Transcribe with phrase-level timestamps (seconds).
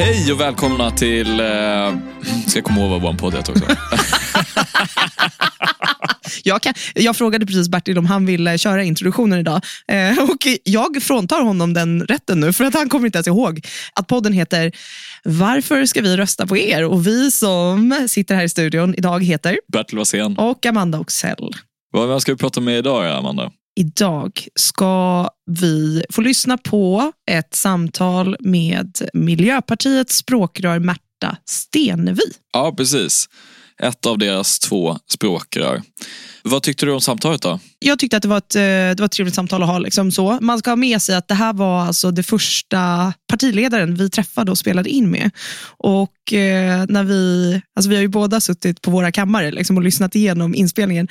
[0.00, 1.40] Hej och välkomna till...
[1.40, 1.46] Eh,
[2.46, 3.64] ska jag komma ihåg vad vår podd heter också?
[6.44, 11.02] Jag, kan, jag frågade precis Bertil om han ville köra introduktionen idag eh, och jag
[11.02, 14.72] fråntar honom den rätten nu för att han kommer inte ens ihåg att podden heter
[15.24, 16.84] Varför ska vi rösta på er?
[16.84, 20.38] Och vi som sitter här i studion idag heter Bertil Wassén.
[20.38, 21.54] och Amanda Oxell.
[21.92, 23.50] Vad ska vi prata med idag, Amanda?
[23.80, 32.22] Idag ska vi få lyssna på ett samtal med Miljöpartiets språkrör Märta Stenevi.
[32.52, 33.28] Ja, precis.
[33.82, 35.82] Ett av deras två språkrör.
[36.42, 37.60] Vad tyckte du om samtalet då?
[37.78, 39.78] Jag tyckte att det var ett, eh, det var ett trevligt samtal att ha.
[39.78, 40.38] Liksom så.
[40.40, 44.50] Man ska ha med sig att det här var alltså det första partiledaren vi träffade
[44.50, 45.30] och spelade in med.
[45.62, 49.82] Och eh, när vi, alltså vi har ju båda suttit på våra kammare liksom, och
[49.82, 51.08] lyssnat igenom inspelningen.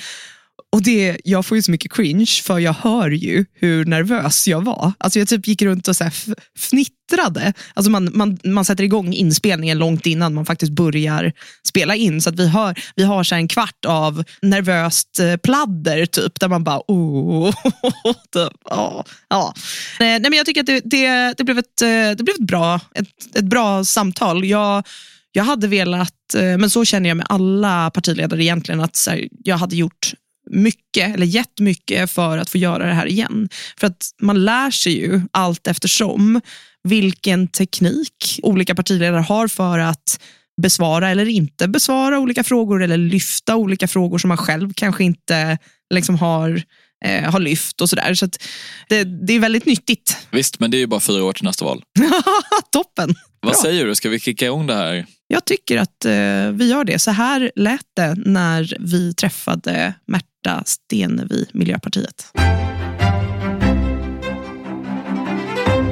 [0.71, 4.61] Och det, jag får ju så mycket cringe för jag hör ju hur nervös jag
[4.61, 4.93] var.
[4.97, 6.13] Alltså jag typ gick runt och så här
[6.57, 7.53] fnittrade.
[7.73, 11.33] Alltså man, man, man sätter igång inspelningen långt innan man faktiskt börjar
[11.67, 12.21] spela in.
[12.21, 16.39] Så att vi, hör, vi har så här en kvart av nervöst eh, pladder typ,
[16.39, 17.51] där man bara oh,
[18.33, 19.53] typ, ja, ja.
[19.99, 22.47] Eh, nej, men Jag tycker att det, det, det, blev, ett, eh, det blev ett,
[22.47, 24.45] bra, ett, ett bra samtal.
[24.45, 24.87] Jag,
[25.31, 29.75] jag hade velat, men så känner jag med alla partiledare egentligen, att här, jag hade
[29.75, 30.13] gjort
[30.49, 33.49] mycket, eller jättemycket för att få göra det här igen.
[33.79, 36.41] För att man lär sig ju allt eftersom
[36.83, 40.19] vilken teknik olika partiledare har för att
[40.61, 45.57] besvara eller inte besvara olika frågor eller lyfta olika frågor som man själv kanske inte
[45.93, 46.63] liksom har,
[47.05, 48.13] eh, har lyft och sådär.
[48.13, 48.43] Så att
[48.89, 50.17] det, det är väldigt nyttigt.
[50.31, 51.83] Visst, men det är ju bara fyra år till nästa val.
[52.71, 53.15] Toppen!
[53.41, 53.61] Vad Bra.
[53.61, 53.95] säger du?
[53.95, 55.05] Ska vi kicka igång det här?
[55.27, 56.99] Jag tycker att eh, vi gör det.
[56.99, 62.31] Så här lät det när vi träffade Märta Märta Stenevi, Miljöpartiet.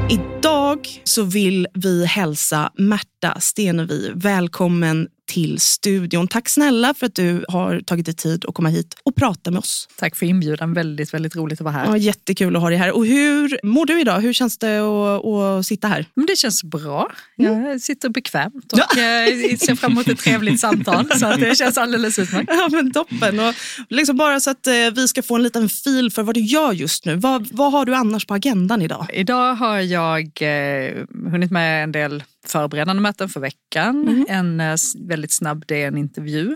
[0.10, 6.28] Idag så vill vi hälsa Märta Stenevi välkommen till studion.
[6.28, 9.60] Tack snälla för att du har tagit dig tid att komma hit och prata med
[9.60, 9.88] oss.
[9.96, 10.74] Tack för inbjudan.
[10.74, 11.86] Väldigt, väldigt roligt att vara här.
[11.86, 12.92] Ja, jättekul att ha dig här.
[12.92, 14.20] Och hur mår du idag?
[14.20, 16.06] Hur känns det att, att sitta här?
[16.14, 17.12] Men det känns bra.
[17.36, 21.10] Jag sitter bekvämt och eh, ser fram emot ett trevligt samtal.
[21.20, 22.50] Så det känns alldeles utmärkt.
[22.54, 23.40] Ja, men toppen.
[23.40, 23.54] Och
[23.90, 26.72] liksom bara så att eh, vi ska få en liten fil för vad du gör
[26.74, 27.16] just nu.
[27.16, 29.08] Vad, vad har du annars på agendan idag?
[29.14, 34.26] Idag har jag eh, hunnit med en del förberedande möten för veckan.
[34.30, 36.56] En eh, väldigt snabb DN-intervju.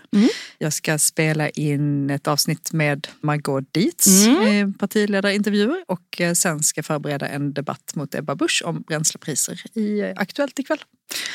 [0.58, 5.84] Jag ska spela in ett avsnitt med Margot Dietz, eh, partiledarintervjuer.
[5.88, 10.60] Och eh, sen ska jag förbereda en debatt mot Ebba Busch om bränslepriser i Aktuellt
[10.60, 10.80] ikväll.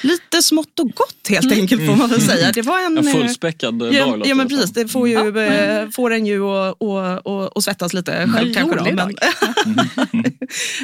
[0.03, 2.53] Lite smått och gott helt enkelt får man väl säga.
[2.53, 2.99] Det var en...
[2.99, 3.95] En eh, fullspäckad dag
[4.25, 7.95] Ja, men precis, det får, ju, eh, får en ju att och, och, och svettas
[7.95, 8.77] lite själv kanske.
[8.77, 8.99] Då, men,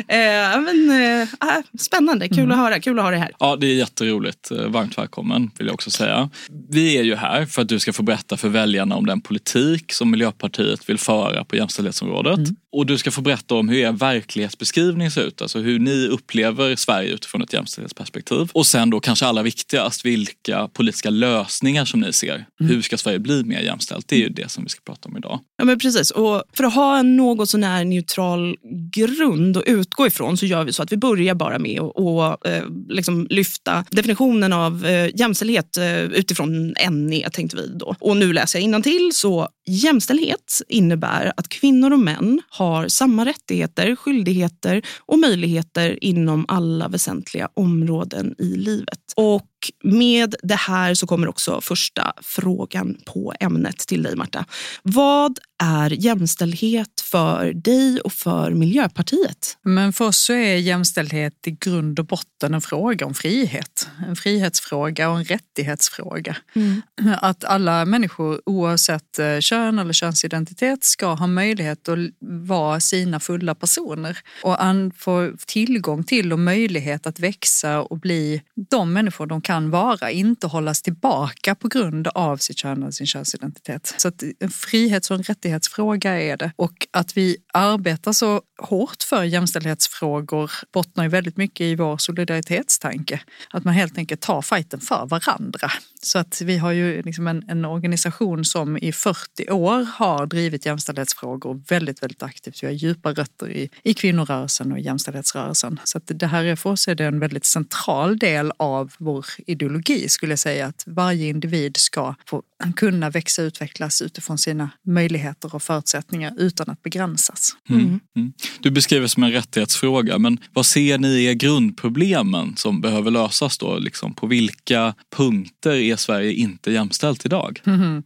[0.09, 2.81] eh, men, eh, ah, spännande, kul att höra.
[2.81, 3.31] Kul att ha dig här.
[3.39, 4.51] Ja, det är jätteroligt.
[4.51, 6.31] Eh, Varmt välkommen vill jag också säga.
[6.71, 9.93] Vi är ju här för att du ska få berätta för väljarna om den politik
[9.93, 12.49] som Miljöpartiet vill föra på jämställdhetsområdet.
[12.72, 15.43] Och du ska få berätta om hur er verklighetsbeskrivning ser ut.
[15.43, 18.50] Alltså hur ni upplever Sverige utifrån ett jämställdhetsperspektiv.
[18.53, 22.47] Och sen då kanske allra viktigast, vilka politiska lösningar som ni ser.
[22.59, 24.09] Hur ska Sverige bli mer jämställt?
[24.09, 25.41] Det är ju det som vi ska prata om idag.
[25.56, 26.11] Ja, men precis.
[26.11, 28.56] Och för att ha en något sånär neutral
[28.93, 32.47] grund att utgå ifrån så gör vi så att vi börjar bara med att och,
[32.47, 37.94] eh, liksom lyfta definitionen av eh, jämställdhet eh, utifrån NE tänkte vi då.
[38.00, 43.25] Och nu läser jag till så jämställdhet innebär att kvinnor och män har har samma
[43.25, 48.99] rättigheter, skyldigheter och möjligheter inom alla väsentliga områden i livet.
[49.17, 49.49] Och
[49.85, 54.44] med det här så kommer också första frågan på ämnet till dig Marta.
[54.82, 59.59] Vad är jämställdhet för dig och för Miljöpartiet?
[59.62, 63.88] Men för oss så är jämställdhet i grund och botten en fråga om frihet.
[64.09, 66.37] En frihetsfråga och en rättighetsfråga.
[66.55, 66.82] Mm.
[67.20, 71.99] Att alla människor oavsett eh, kön eller könsidentitet ska ha möjlighet att
[72.47, 74.56] vara sina fulla personer och
[74.97, 80.47] få tillgång till och möjlighet att växa och bli de människor de kan vara, inte
[80.47, 83.94] hållas tillbaka på grund av sitt kön eller sin könsidentitet.
[83.97, 86.53] Så att en frihets och en rättighetsfråga är det.
[86.56, 93.20] Och att vi arbetar så hårt för jämställdhetsfrågor bottnar ju väldigt mycket i vår solidaritetstanke.
[93.50, 95.70] Att man helt enkelt tar fighten för varandra.
[96.04, 100.66] Så att vi har ju liksom en, en organisation som i 40 år har drivit
[100.66, 102.62] jämställdhetsfrågor väldigt, väldigt aktivt.
[102.62, 105.81] Vi har djupa rötter i, i kvinnorörelsen och jämställdhetsrörelsen.
[105.84, 109.26] Så att det här är för oss är det en väldigt central del av vår
[109.46, 110.66] ideologi skulle jag säga.
[110.66, 112.43] Att varje individ ska få
[112.76, 117.56] kunna växa och utvecklas utifrån sina möjligheter och förutsättningar utan att begränsas.
[117.69, 117.82] Mm.
[117.82, 118.00] Mm.
[118.16, 118.32] mm.
[118.60, 123.78] Du beskriver som en rättighetsfråga, men vad ser ni är grundproblemen som behöver lösas då?
[123.78, 127.61] Liksom på vilka punkter är Sverige inte jämställt idag?
[127.67, 128.03] Mm.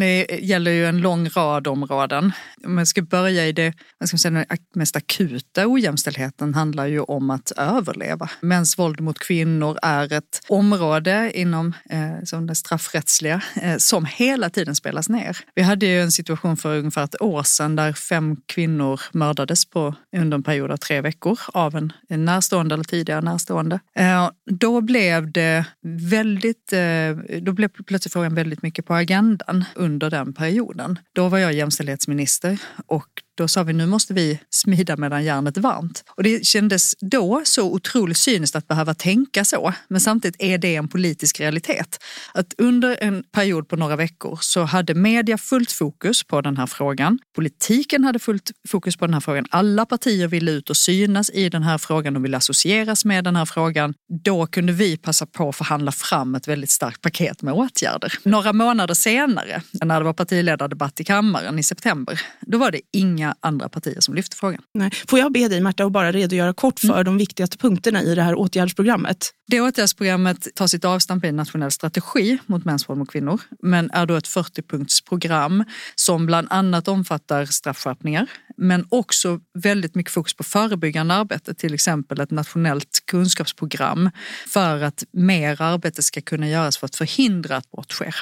[0.00, 2.32] Det gäller ju en lång rad områden.
[2.64, 4.44] Om jag ska börja i det jag ska säga, den
[4.74, 8.30] mest akuta ojämställdheten handlar ju om att överleva.
[8.40, 14.50] Mäns våld mot kvinnor är ett område inom eh, som det straffrättsliga eh, som hela
[14.50, 15.38] tiden spelas ner.
[15.54, 19.94] Vi hade ju en situation för ungefär ett år sedan där fem kvinnor mördades på,
[20.16, 23.80] under en period av tre veckor av en, en närstående eller tidigare närstående.
[23.96, 29.64] Eh, då blev det väldigt, eh, Eh, då blev plötsligt frågan väldigt mycket på agendan
[29.74, 30.98] under den perioden.
[31.12, 35.60] Då var jag jämställdhetsminister och då sa vi nu måste vi smida medan järnet är
[35.60, 36.04] varmt.
[36.16, 39.72] Och det kändes då så otroligt cyniskt att behöva tänka så.
[39.88, 41.98] Men samtidigt är det en politisk realitet.
[42.34, 46.66] Att under en period på några veckor så hade media fullt fokus på den här
[46.66, 47.18] frågan.
[47.34, 49.44] Politiken hade fullt fokus på den här frågan.
[49.50, 53.36] Alla partier ville ut och synas i den här frågan och ville associeras med den
[53.36, 53.94] här frågan.
[54.24, 58.12] Då kunde vi passa på att förhandla fram ett väldigt starkt paket med åtgärder.
[58.22, 63.27] Några månader senare, när det var partiledardebatt i kammaren i september, då var det inga
[63.40, 64.62] andra partier som lyfter frågan.
[64.74, 64.90] Nej.
[65.08, 67.04] Får jag be dig Märta att bara redogöra kort för mm.
[67.04, 69.30] de viktigaste punkterna i det här åtgärdsprogrammet?
[69.46, 73.90] Det åtgärdsprogrammet tar sitt avstamp i en nationell strategi mot mäns våld mot kvinnor, men
[73.90, 75.64] är då ett 40-punktsprogram
[75.94, 78.26] som bland annat omfattar straffskärpningar,
[78.56, 84.10] men också väldigt mycket fokus på förebyggande arbete, till exempel ett nationellt kunskapsprogram
[84.46, 88.14] för att mer arbete ska kunna göras för att förhindra att brott sker.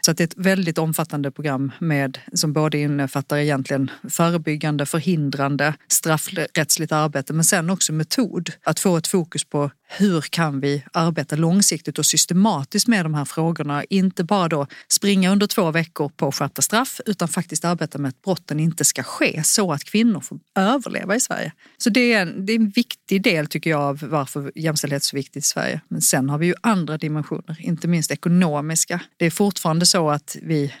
[0.00, 5.74] Så att det är ett väldigt omfattande program med, som både innefattar egentligen förebyggande, förhindrande,
[5.88, 8.50] straffrättsligt arbete men sen också metod.
[8.64, 13.24] Att få ett fokus på hur kan vi arbeta långsiktigt och systematiskt med de här
[13.24, 13.84] frågorna?
[13.84, 18.22] Inte bara då springa under två veckor på skärpta straff utan faktiskt arbeta med att
[18.22, 21.52] brotten inte ska ske så att kvinnor får överleva i Sverige.
[21.78, 25.06] Så det är en, det är en viktig del tycker jag av varför jämställdhet är
[25.06, 25.80] så viktigt i Sverige.
[25.88, 29.00] Men sen har vi ju andra dimensioner, inte minst ekonomiska.
[29.16, 30.74] Det är fortfarande så att vi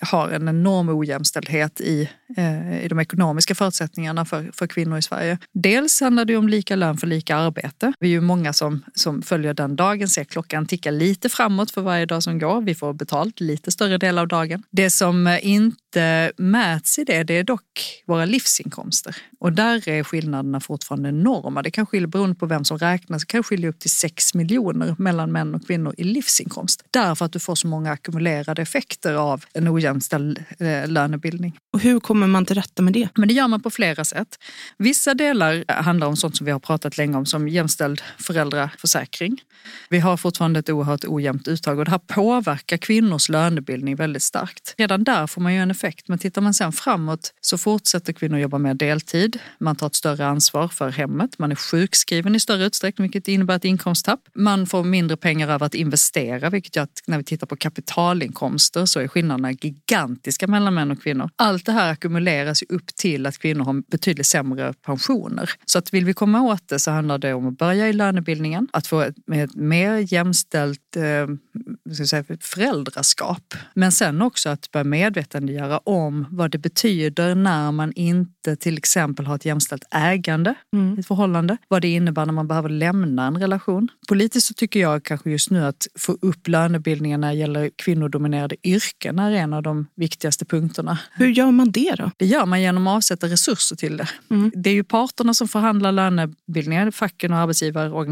[0.00, 5.38] har en enorm ojämställdhet i, eh, i de ekonomiska förutsättningarna för, för kvinnor i Sverige.
[5.54, 7.92] Dels handlar det om lika lön för lika arbete.
[8.00, 11.80] Vi är ju många som, som följer den dagen, ser klockan ticka lite framåt för
[11.80, 12.60] varje dag som går.
[12.60, 14.62] Vi får betalt lite större del av dagen.
[14.70, 19.16] Det som inte mäts i det, det är dock våra livsinkomster.
[19.40, 21.62] Och där är skillnaderna fortfarande enorma.
[21.62, 24.94] Det kan skilja, beroende på vem som räknar, så kan skilja upp till 6 miljoner
[24.98, 26.84] mellan män och kvinnor i livsinkomst.
[26.90, 31.58] Därför att du får så många ackumulerade effekter av en ojämställd eh, lönebildning.
[31.72, 33.08] Och hur kommer man till rätta med det?
[33.14, 34.38] Men det gör man på flera sätt.
[34.78, 39.42] Vissa delar handlar om sånt som vi har pratat länge om, som jämställd föräldraförsäkring.
[39.88, 44.74] Vi har fortfarande ett oerhört ojämnt uttag och det här påverkar kvinnors lönebildning väldigt starkt.
[44.78, 48.38] Redan där får man ju en effekt, men tittar man sen framåt så fortsätter kvinnor
[48.38, 49.38] jobba mer deltid.
[49.60, 51.38] Man tar ett större ansvar för hemmet.
[51.38, 54.20] Man är sjukskriven i större utsträckning, vilket innebär ett inkomsttapp.
[54.34, 58.86] Man får mindre pengar över att investera, vilket gör att när vi tittar på kapitalinkomster
[58.86, 61.30] så är skillnaderna gigantiska mellan män och kvinnor.
[61.36, 65.50] Allt det här ackumuleras upp till att kvinnor har betydligt sämre pensioner.
[65.66, 68.68] Så att vill vi komma åt det så handlar det om att börja i lönebildningen,
[68.72, 71.26] att få ett, ett mer jämställt eh,
[71.94, 73.54] ska säga, föräldraskap.
[73.74, 79.26] Men sen också att börja medvetandegöra om vad det betyder när man inte till exempel
[79.26, 80.96] har ett jämställt ägande mm.
[80.96, 81.56] i ett förhållande.
[81.68, 83.88] Vad det innebär när man behöver lämna en relation.
[84.08, 88.56] Politiskt så tycker jag kanske just nu att få upp lönebildningen när det gäller kvinnodominerade
[88.62, 90.98] yrken är en av de viktigaste punkterna.
[91.12, 92.10] Hur gör man det då?
[92.16, 94.08] Det gör man genom att avsätta resurser till det.
[94.30, 94.52] Mm.
[94.54, 98.09] Det är ju parterna som förhandlar lönebildningar, facken och arbetsgivarorganisationerna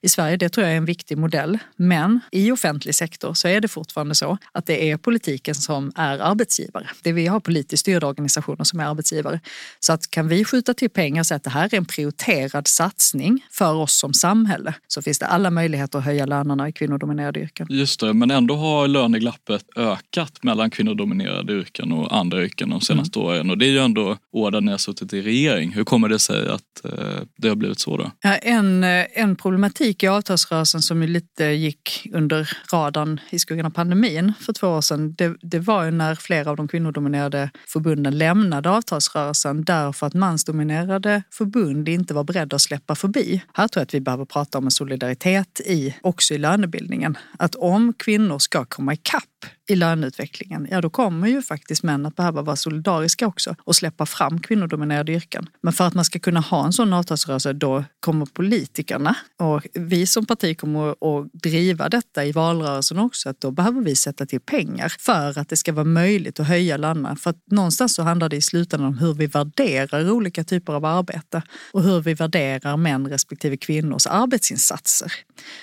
[0.00, 0.36] i Sverige.
[0.36, 1.58] Det tror jag är en viktig modell.
[1.76, 6.18] Men i offentlig sektor så är det fortfarande så att det är politiken som är
[6.18, 6.86] arbetsgivare.
[7.02, 9.40] Det vi har politiskt styrda organisationer som är arbetsgivare.
[9.80, 12.68] Så att kan vi skjuta till pengar och säga att det här är en prioriterad
[12.68, 17.40] satsning för oss som samhälle så finns det alla möjligheter att höja lönerna i kvinnodominerade
[17.40, 17.66] yrken.
[17.70, 23.18] Just det, men ändå har löneglappet ökat mellan kvinnodominerade yrken och andra yrken de senaste
[23.18, 23.28] mm.
[23.28, 23.50] åren.
[23.50, 25.72] Och det är ju ändå år där ni har suttit i regering.
[25.72, 26.90] Hur kommer det sig att eh,
[27.36, 28.10] det har blivit så då?
[28.20, 33.70] Ja, en, en problematik i avtalsrörelsen som ju lite gick under radarn i skuggan av
[33.70, 38.18] pandemin för två år sedan, det, det var ju när flera av de kvinnodominerade förbunden
[38.18, 43.42] lämnade avtalsrörelsen därför att mansdominerade förbund inte var beredda att släppa förbi.
[43.54, 47.18] Här tror jag att vi behöver prata om en solidaritet i, också i lönebildningen.
[47.38, 49.22] Att om kvinnor ska komma ikapp
[49.68, 54.06] i löneutvecklingen, ja då kommer ju faktiskt män att behöva vara solidariska också och släppa
[54.06, 55.48] fram kvinnodominerade yrken.
[55.62, 60.06] Men för att man ska kunna ha en sån avtalsrörelse då kommer politikerna och vi
[60.06, 64.40] som parti kommer att driva detta i valrörelsen också, att då behöver vi sätta till
[64.40, 67.16] pengar för att det ska vara möjligt att höja lönerna.
[67.16, 70.84] För att någonstans så handlar det i slutändan om hur vi värderar olika typer av
[70.84, 71.42] arbete
[71.72, 75.12] och hur vi värderar män respektive kvinnors arbetsinsatser.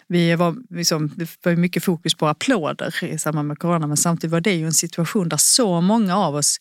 [0.07, 4.31] Vi var, liksom, det var mycket fokus på applåder i samband med corona men samtidigt
[4.31, 6.57] var det ju en situation där så många av oss,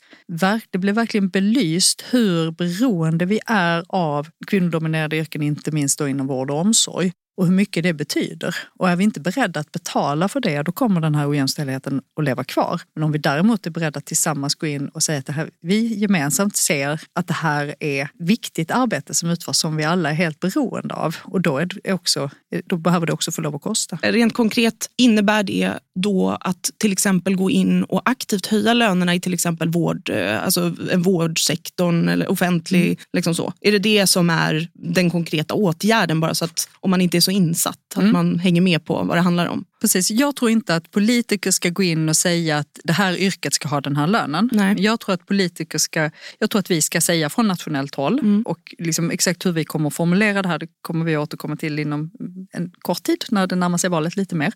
[0.70, 6.26] det blev verkligen belyst hur beroende vi är av kvinnodominerade yrken, inte minst då inom
[6.26, 8.56] vård och omsorg och hur mycket det betyder.
[8.78, 12.24] Och är vi inte beredda att betala för det, då kommer den här ojämställdheten att
[12.24, 12.80] leva kvar.
[12.94, 15.50] Men om vi däremot är beredda att tillsammans gå in och säga att det här,
[15.60, 20.14] vi gemensamt ser att det här är viktigt arbete som utförs som vi alla är
[20.14, 21.16] helt beroende av.
[21.22, 22.30] Och då, är det också,
[22.64, 23.98] då behöver det också få lov att kosta.
[24.02, 29.20] Rent konkret innebär det då att till exempel gå in och aktivt höja lönerna i
[29.20, 32.96] till exempel vård, eh, alltså en vårdsektorn eller offentlig, mm.
[33.12, 33.52] liksom så.
[33.60, 37.20] Är det det som är den konkreta åtgärden bara så att om man inte är
[37.20, 38.12] så insatt, att mm.
[38.12, 39.64] man hänger med på vad det handlar om?
[39.82, 40.10] Precis.
[40.10, 43.68] Jag tror inte att politiker ska gå in och säga att det här yrket ska
[43.68, 44.50] ha den här lönen.
[44.52, 44.74] Nej.
[44.78, 48.42] Jag tror att politiker ska, jag tror att vi ska säga från nationellt håll mm.
[48.42, 51.78] och liksom exakt hur vi kommer att formulera det här det kommer vi återkomma till
[51.78, 52.10] inom
[52.52, 54.52] en kort tid när det närmar sig valet lite mer.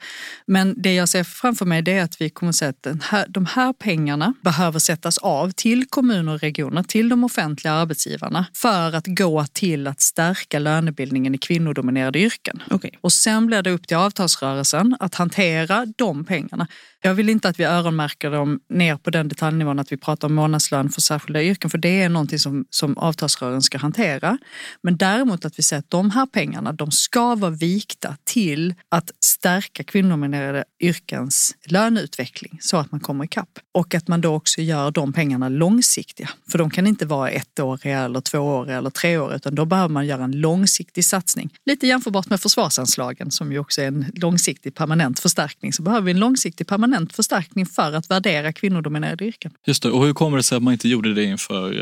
[0.46, 3.26] Men det jag ser framför mig är att vi kommer att säga att den här,
[3.28, 8.92] de här pengarna behöver sättas av till kommuner och regioner, till de offentliga arbetsgivarna för
[8.92, 12.62] att gå till att stärka lönebildningen i kvinnodominerade yrken.
[12.70, 12.90] Okay.
[13.00, 16.66] Och sen blir det upp till avtalsrörelsen att hantera de pengarna.
[17.02, 20.34] Jag vill inte att vi öronmärker dem ner på den detaljnivån att vi pratar om
[20.34, 24.38] månadslön för särskilda yrken, för det är någonting som, som avtalsrörelsen ska hantera.
[24.82, 29.10] Men däremot att vi säger att de här pengarna, de ska vara vikta till att
[29.24, 33.58] stärka kvinnodominerade yrkens löneutveckling så att man kommer ikapp.
[33.72, 36.28] Och att man då också gör de pengarna långsiktiga.
[36.50, 40.24] För de kan inte vara ettåriga eller tvååriga eller treåriga, utan då behöver man göra
[40.24, 41.50] en långsiktig satsning.
[41.66, 45.72] Lite jämförbart med försvarsanslagen som ju också är en långsiktig permanent förstärkning.
[45.72, 49.52] Så behöver vi en långsiktig permanent permanent förstärkning för att värdera kvinnodominerade yrken.
[49.66, 51.72] Just det, och hur kommer det sig att man inte gjorde det inför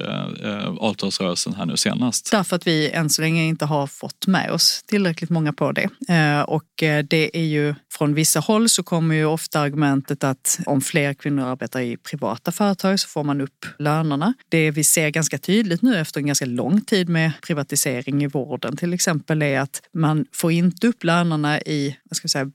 [0.45, 2.31] eh, avtalsrörelsen här nu senast?
[2.31, 5.89] Därför att vi än så länge inte har fått med oss tillräckligt många på det.
[6.09, 10.59] Eh, och eh, det är ju från vissa håll så kommer ju ofta argumentet att
[10.67, 14.35] om fler kvinnor arbetar i privata företag så får man upp lönerna.
[14.49, 18.77] Det vi ser ganska tydligt nu efter en ganska lång tid med privatisering i vården
[18.77, 22.51] till exempel är att man får inte upp lönerna i vad ska jag säga,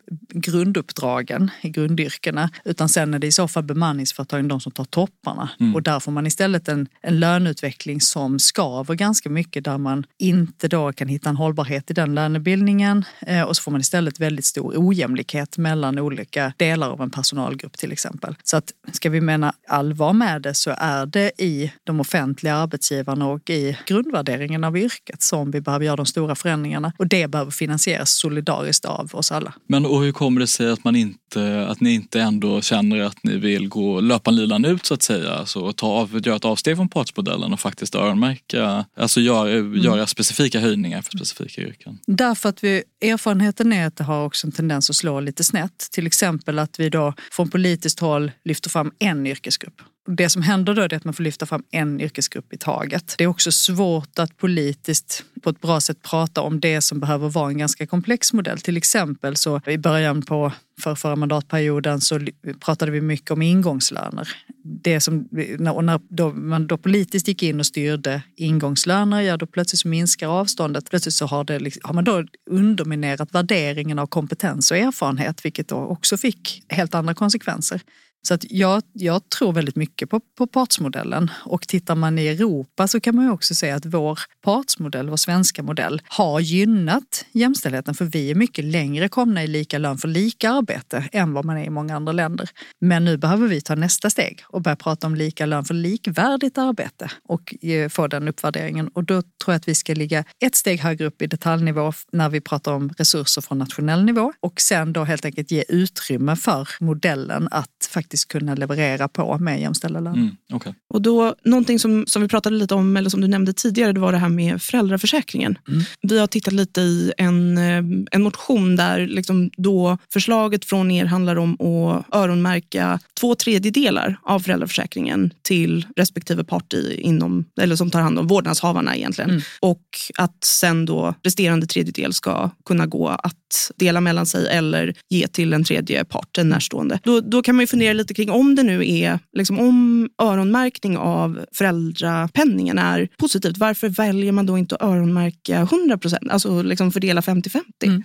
[0.59, 5.49] grunduppdragen, i grundyrkena utan sen är det i så fall bemanningsföretagen de som tar topparna.
[5.59, 5.75] Mm.
[5.75, 10.67] Och där får man istället en, en löneutveckling som skaver ganska mycket där man inte
[10.67, 14.45] då kan hitta en hållbarhet i den lönebildningen eh, och så får man istället väldigt
[14.45, 18.35] stor ojämlikhet mellan olika delar av en personalgrupp till exempel.
[18.43, 23.27] Så att ska vi mena allvar med det så är det i de offentliga arbetsgivarna
[23.27, 27.51] och i grundvärderingen av yrket som vi behöver göra de stora förändringarna och det behöver
[27.51, 29.53] finansieras solidariskt av oss alla.
[29.67, 33.23] Men och hur kommer det sig att man inte, att ni inte ändå känner att
[33.23, 35.33] ni vill gå löpanlinan ut så att säga.
[35.33, 39.81] Alltså ta av, göra ett avsteg från partsmodellen och faktiskt öronmärka, alltså göra, mm.
[39.81, 41.99] göra specifika höjningar för specifika yrken.
[42.07, 45.87] Därför att vi, erfarenheten är att det har också en tendens att slå lite snett.
[45.91, 49.81] Till exempel att vi då från politiskt håll lyfter fram en yrkesgrupp
[50.15, 53.15] det som händer då är att man får lyfta fram en yrkesgrupp i taget.
[53.17, 57.29] Det är också svårt att politiskt på ett bra sätt prata om det som behöver
[57.29, 58.59] vara en ganska komplex modell.
[58.59, 60.51] Till exempel så i början på
[60.81, 62.19] för förra mandatperioden så
[62.59, 64.29] pratade vi mycket om ingångslöner.
[64.63, 65.27] Det som,
[65.73, 69.87] och när då, man då politiskt gick in och styrde ingångslöner, ja då plötsligt så
[69.87, 70.89] minskar avståndet.
[70.89, 75.75] Plötsligt så har, det, har man då underminerat värderingen av kompetens och erfarenhet, vilket då
[75.75, 77.81] också fick helt andra konsekvenser.
[78.21, 82.87] Så att jag, jag tror väldigt mycket på, på partsmodellen och tittar man i Europa
[82.87, 87.95] så kan man ju också säga att vår partsmodell, vår svenska modell, har gynnat jämställdheten
[87.95, 91.57] för vi är mycket längre komna i lika lön för lika arbete än vad man
[91.57, 92.49] är i många andra länder.
[92.81, 96.57] Men nu behöver vi ta nästa steg och börja prata om lika lön för likvärdigt
[96.57, 98.87] arbete och eh, få den uppvärderingen.
[98.87, 102.29] Och då tror jag att vi ska ligga ett steg högre upp i detaljnivå när
[102.29, 106.69] vi pratar om resurser från nationell nivå och sen då helt enkelt ge utrymme för
[106.79, 110.17] modellen att faktiskt kunna leverera på med jämställda löner.
[110.17, 110.73] Mm, okay.
[110.93, 113.99] Och då, någonting som, som vi pratade lite om, eller som du nämnde tidigare, det
[113.99, 115.57] var det här med föräldraförsäkringen.
[115.67, 115.81] Mm.
[116.01, 121.05] Vi har tittat lite i en, eh, en motion där liksom då förslaget från er
[121.05, 128.01] handlar om att öronmärka två tredjedelar av föräldraförsäkringen till respektive part inom, eller som tar
[128.01, 129.29] hand om vårdnadshavarna egentligen.
[129.29, 129.41] Mm.
[129.59, 129.83] Och
[130.17, 135.53] att sen då resterande tredjedel ska kunna gå att dela mellan sig eller ge till
[135.53, 136.99] en tredje part, en närstående.
[137.03, 140.97] Då, då kan man ju fundera lite kring om det nu är, liksom, om öronmärkning
[140.97, 146.91] av föräldrapenningen är positivt, varför väljer man då inte att öronmärka 100 procent, alltså liksom
[146.91, 147.61] fördela 50-50?
[147.83, 148.03] Mm.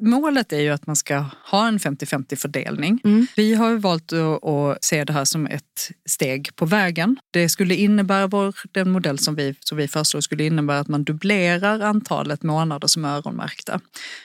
[0.00, 3.00] målet är ju att man ska ha en 50-50 fördelning.
[3.04, 3.26] Mm.
[3.36, 7.16] Vi har valt att, att, se det här som ett steg på vägen.
[7.30, 11.04] Det skulle innebära, vår, den modell som vi, som vi föreslår skulle innebära att man
[11.04, 13.80] dubblerar antalet månader som är öronmärkta.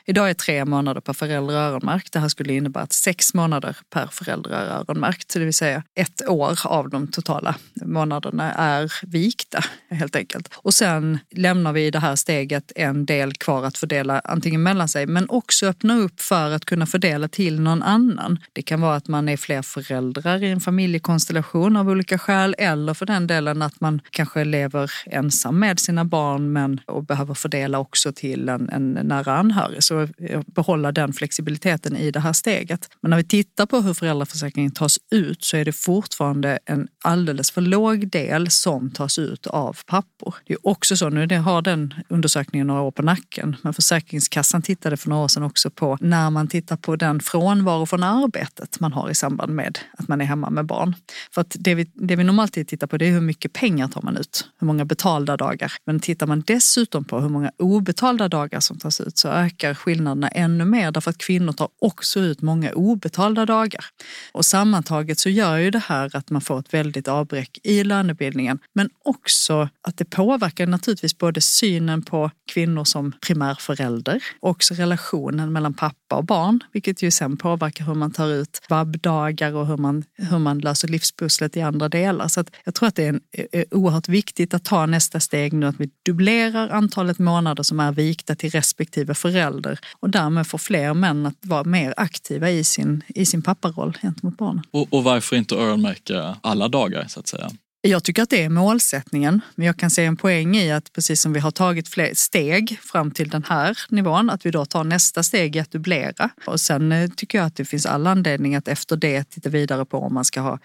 [0.05, 2.13] Idag är tre månader per förälder öronmärkt.
[2.13, 5.33] Det här skulle innebära att sex månader per föräldrar öronmärkt.
[5.33, 10.49] Det vill säga ett år av de totala månaderna är vikta helt enkelt.
[10.55, 14.87] Och sen lämnar vi i det här steget en del kvar att fördela antingen mellan
[14.87, 18.39] sig men också öppna upp för att kunna fördela till någon annan.
[18.53, 22.93] Det kan vara att man är fler föräldrar i en familjekonstellation av olika skäl eller
[22.93, 27.79] för den delen att man kanske lever ensam med sina barn men och behöver fördela
[27.79, 29.83] också till en, en nära anhörig.
[29.83, 32.89] Så eh, behålla den flexibiliteten i det här steget.
[33.01, 37.51] Men när vi tittar på hur föräldraförsäkringen tas ut så är det fortfarande en alldeles
[37.51, 40.35] för låg del som tas ut av pappor.
[40.47, 44.97] Det är också så, nu har den undersökningen några år på nacken, men Försäkringskassan tittade
[44.97, 48.93] för några år sedan också på när man tittar på den frånvaro från arbetet man
[48.93, 50.95] har i samband med att man är hemma med barn.
[51.31, 54.01] För att det vi, det vi normalt tittar på det är hur mycket pengar tar
[54.01, 55.71] man ut, hur många betalda dagar.
[55.85, 60.27] Men tittar man dessutom på hur många obetalda dagar som tas ut så ökar skillnaderna
[60.27, 63.85] ännu mer därför att kvinnor tar också ut många obetalda dagar.
[64.31, 68.59] Och sammantaget så gör ju det här att man får ett väldigt avbräck i lönebildningen
[68.73, 75.53] men också att det påverkar naturligtvis både synen på kvinnor som primärförälder och också relationen
[75.53, 79.77] mellan pappa och barn, vilket ju sen påverkar hur man tar ut vabbdagar och hur
[79.77, 82.27] man, hur man löser livspusslet i andra delar.
[82.27, 83.21] Så jag tror att det är, en,
[83.51, 87.91] är oerhört viktigt att ta nästa steg nu, att vi dubblerar antalet månader som är
[87.91, 93.03] vikta till respektive förälder och därmed får fler män att vara mer aktiva i sin,
[93.07, 94.63] i sin papparoll gentemot barnen.
[94.71, 97.51] Och, och varför inte öronmärka alla dagar så att säga?
[97.87, 101.21] Jag tycker att det är målsättningen, men jag kan se en poäng i att precis
[101.21, 104.83] som vi har tagit fler steg fram till den här nivån, att vi då tar
[104.83, 106.29] nästa steg i att dubblera.
[106.45, 109.85] Och sen eh, tycker jag att det finns all anledning att efter det titta vidare
[109.85, 110.59] på om man ska ha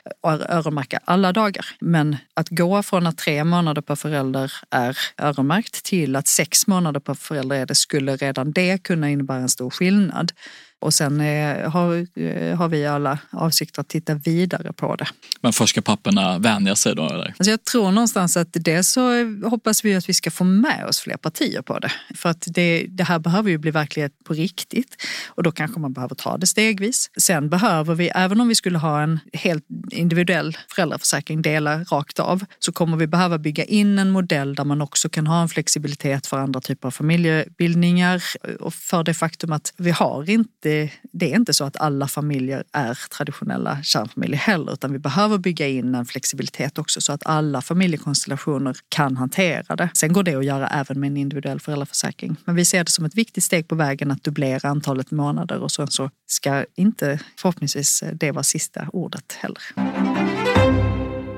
[0.49, 1.67] öronmärka alla dagar.
[1.81, 7.01] Men att gå från att tre månader per förälder är öronmärkt till att sex månader
[7.01, 10.33] per förälder är det, skulle redan det kunna innebära en stor skillnad.
[10.81, 15.07] Och sen eh, har, eh, har vi alla avsikt att titta vidare på det.
[15.41, 17.07] Men först ska papporna vänja sig då?
[17.07, 17.27] Eller?
[17.27, 21.01] Alltså jag tror någonstans att det så hoppas vi att vi ska få med oss
[21.01, 21.93] fler partier på det.
[22.15, 25.93] För att det, det här behöver ju bli verklighet på riktigt och då kanske man
[25.93, 27.11] behöver ta det stegvis.
[27.19, 32.45] Sen behöver vi, även om vi skulle ha en helt individuell föräldraförsäkring, dela rakt av,
[32.59, 36.27] så kommer vi behöva bygga in en modell där man också kan ha en flexibilitet
[36.27, 38.23] för andra typer av familjebildningar
[38.61, 42.09] och för det faktum att vi har inte det, det är inte så att alla
[42.09, 47.27] familjer är traditionella kärnfamiljer heller, utan vi behöver bygga in en flexibilitet också så att
[47.27, 49.91] alla familjekonstellationer kan hantera det.
[49.95, 52.37] Sen går det att göra även med en individuell föräldraförsäkring.
[52.45, 55.73] Men vi ser det som ett viktigt steg på vägen att dubblera antalet månader och
[55.73, 59.63] sen så ska inte förhoppningsvis det vara sista ordet heller.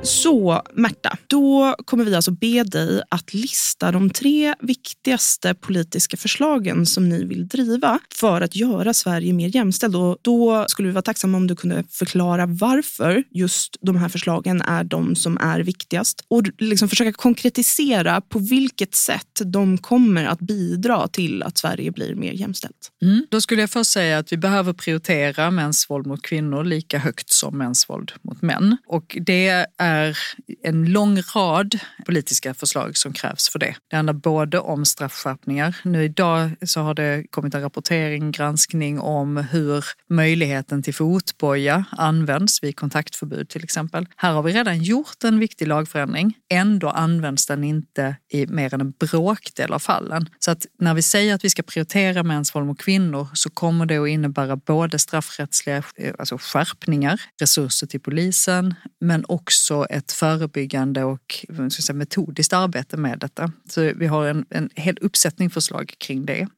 [0.03, 6.87] Så Märta, då kommer vi alltså be dig att lista de tre viktigaste politiska förslagen
[6.87, 9.95] som ni vill driva för att göra Sverige mer jämställt.
[9.95, 14.63] Och då skulle vi vara tacksamma om du kunde förklara varför just de här förslagen
[14.63, 20.41] är de som är viktigast och liksom försöka konkretisera på vilket sätt de kommer att
[20.41, 22.91] bidra till att Sverige blir mer jämställt.
[23.03, 23.27] Mm.
[23.31, 27.33] Då skulle jag först säga att vi behöver prioritera mäns våld mot kvinnor lika högt
[27.33, 28.77] som mäns våld mot män.
[28.87, 30.19] Och det är är
[30.63, 33.75] en lång rad politiska förslag som krävs för det.
[33.91, 35.77] Det handlar både om straffskärpningar.
[35.83, 42.63] Nu idag så har det kommit en rapportering, granskning om hur möjligheten till fotboja används
[42.63, 44.07] vid kontaktförbud till exempel.
[44.17, 46.35] Här har vi redan gjort en viktig lagförändring.
[46.51, 50.29] Ändå används den inte i mer än en bråkdel av fallen.
[50.39, 53.87] Så att när vi säger att vi ska prioritera mäns våld mot kvinnor så kommer
[53.87, 61.05] det att innebära både straffrättsliga eh, alltså skärpningar, resurser till polisen, men också ett förebyggande
[61.05, 63.53] och säga, metodiskt arbete med detta.
[63.69, 66.49] Så vi har en, en hel uppsättning förslag kring det.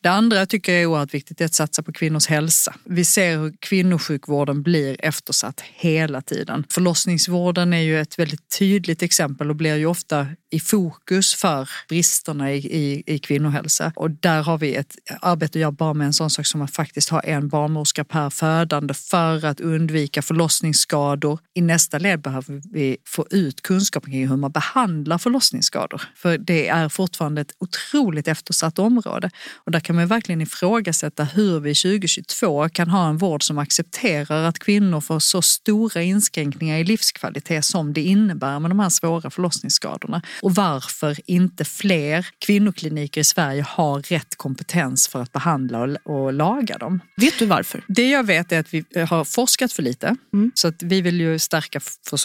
[0.00, 2.74] Det andra jag tycker är oerhört viktigt är att satsa på kvinnors hälsa.
[2.84, 6.64] Vi ser hur kvinnosjukvården blir eftersatt hela tiden.
[6.70, 12.52] Förlossningsvården är ju ett väldigt tydligt exempel och blir ju ofta i fokus för bristerna
[12.52, 13.92] i, i, i kvinnohälsa.
[13.96, 16.70] Och där har vi ett arbete att göra bara med en sån sak som att
[16.70, 21.38] faktiskt ha en barnmorska per födande för att undvika förlossningsskador.
[21.54, 26.02] I nästa led behöver vi få ut kunskap kring hur man behandlar förlossningsskador.
[26.16, 29.30] För det är fortfarande ett otroligt eftersatt område.
[29.54, 34.44] Och där kan man verkligen ifrågasätta hur vi 2022 kan ha en vård som accepterar
[34.44, 39.30] att kvinnor får så stora inskränkningar i livskvalitet som det innebär med de här svåra
[39.30, 40.22] förlossningsskadorna.
[40.42, 46.32] Och varför inte fler kvinnokliniker i Sverige har rätt kompetens för att behandla och, och
[46.32, 47.00] laga dem.
[47.16, 47.84] Vet du varför?
[47.88, 50.16] Det jag vet är att vi har forskat för lite.
[50.32, 50.52] Mm.
[50.54, 51.80] Så att vi vill ju stärka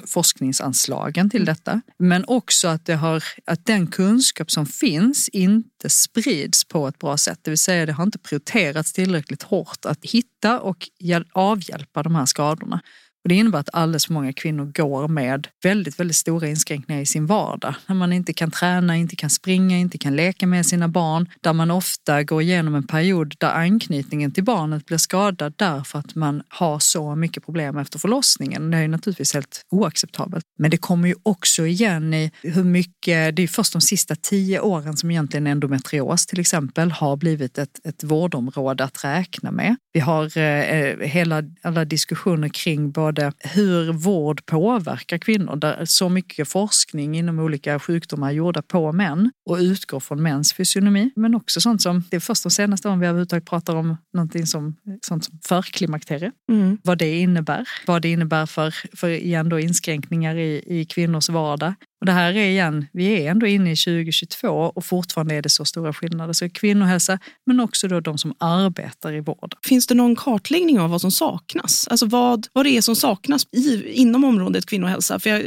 [0.08, 1.82] forskningsanslagen till detta.
[2.00, 7.18] Men också att, det har, att den kunskap som finns inte sprids på ett bra
[7.20, 7.40] sätt.
[7.42, 10.90] Det vill säga det har inte prioriterats tillräckligt hårt att hitta och
[11.34, 12.82] avhjälpa de här skadorna.
[13.24, 17.06] Och det innebär att alldeles för många kvinnor går med väldigt, väldigt stora inskränkningar i
[17.06, 17.76] sin vardag.
[17.88, 21.30] När man inte kan träna, inte kan springa, inte kan leka med sina barn.
[21.42, 26.16] Där man ofta går igenom en period där anknytningen till barnet blir skadad därför att
[26.16, 28.72] man har så mycket problem efter förlossningen.
[28.72, 30.46] Det är naturligtvis helt oacceptabelt.
[30.58, 34.60] Men det kommer ju också igen i hur mycket, det är först de sista tio
[34.60, 39.76] åren som egentligen endometrios till exempel har blivit ett, ett vårdområde att räkna med.
[39.94, 45.56] Vi har eh, eh hela, alla diskussioner kring både både hur vård påverkar kvinnor.
[45.56, 50.54] Där så mycket forskning inom olika sjukdomar är gjorda på män och utgår från mäns
[50.54, 51.12] fysionomi.
[51.16, 54.46] Men också sånt som, det är först de senaste åren vi överhuvudtaget pratar om någonting
[54.46, 56.32] som, sånt som förklimakterie.
[56.52, 56.78] Mm.
[56.84, 57.68] Vad det innebär.
[57.86, 61.74] Vad det innebär för, för igen då inskränkningar i, i kvinnors vardag.
[62.00, 65.50] Och det här är igen, vi är ändå inne i 2022 och fortfarande är det
[65.50, 66.34] så stora skillnader.
[66.34, 69.56] Så kvinnohälsa, men också då de som arbetar i vård.
[69.66, 71.88] Finns det någon kartläggning av vad som saknas?
[71.88, 75.20] Alltså vad, vad det är som saknas i, inom området kvinnohälsa?
[75.20, 75.44] För jag,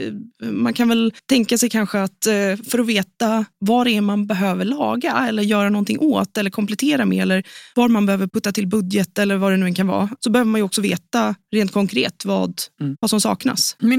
[0.52, 4.26] man kan väl tänka sig kanske att eh, för att veta vad det är man
[4.26, 7.42] behöver laga eller göra någonting åt eller komplettera med eller
[7.74, 10.58] var man behöver putta till budget eller vad det nu kan vara, så behöver man
[10.58, 12.96] ju också veta rent konkret vad, mm.
[13.00, 13.76] vad som saknas.
[13.78, 13.98] Men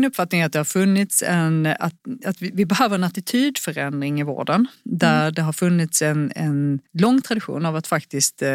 [0.00, 4.20] Min uppfattning är att det har funnits en, att, att vi, vi behöver en attitydförändring
[4.20, 4.66] i vården.
[4.84, 5.34] Där mm.
[5.34, 8.50] det har funnits en, en lång tradition av att faktiskt eh,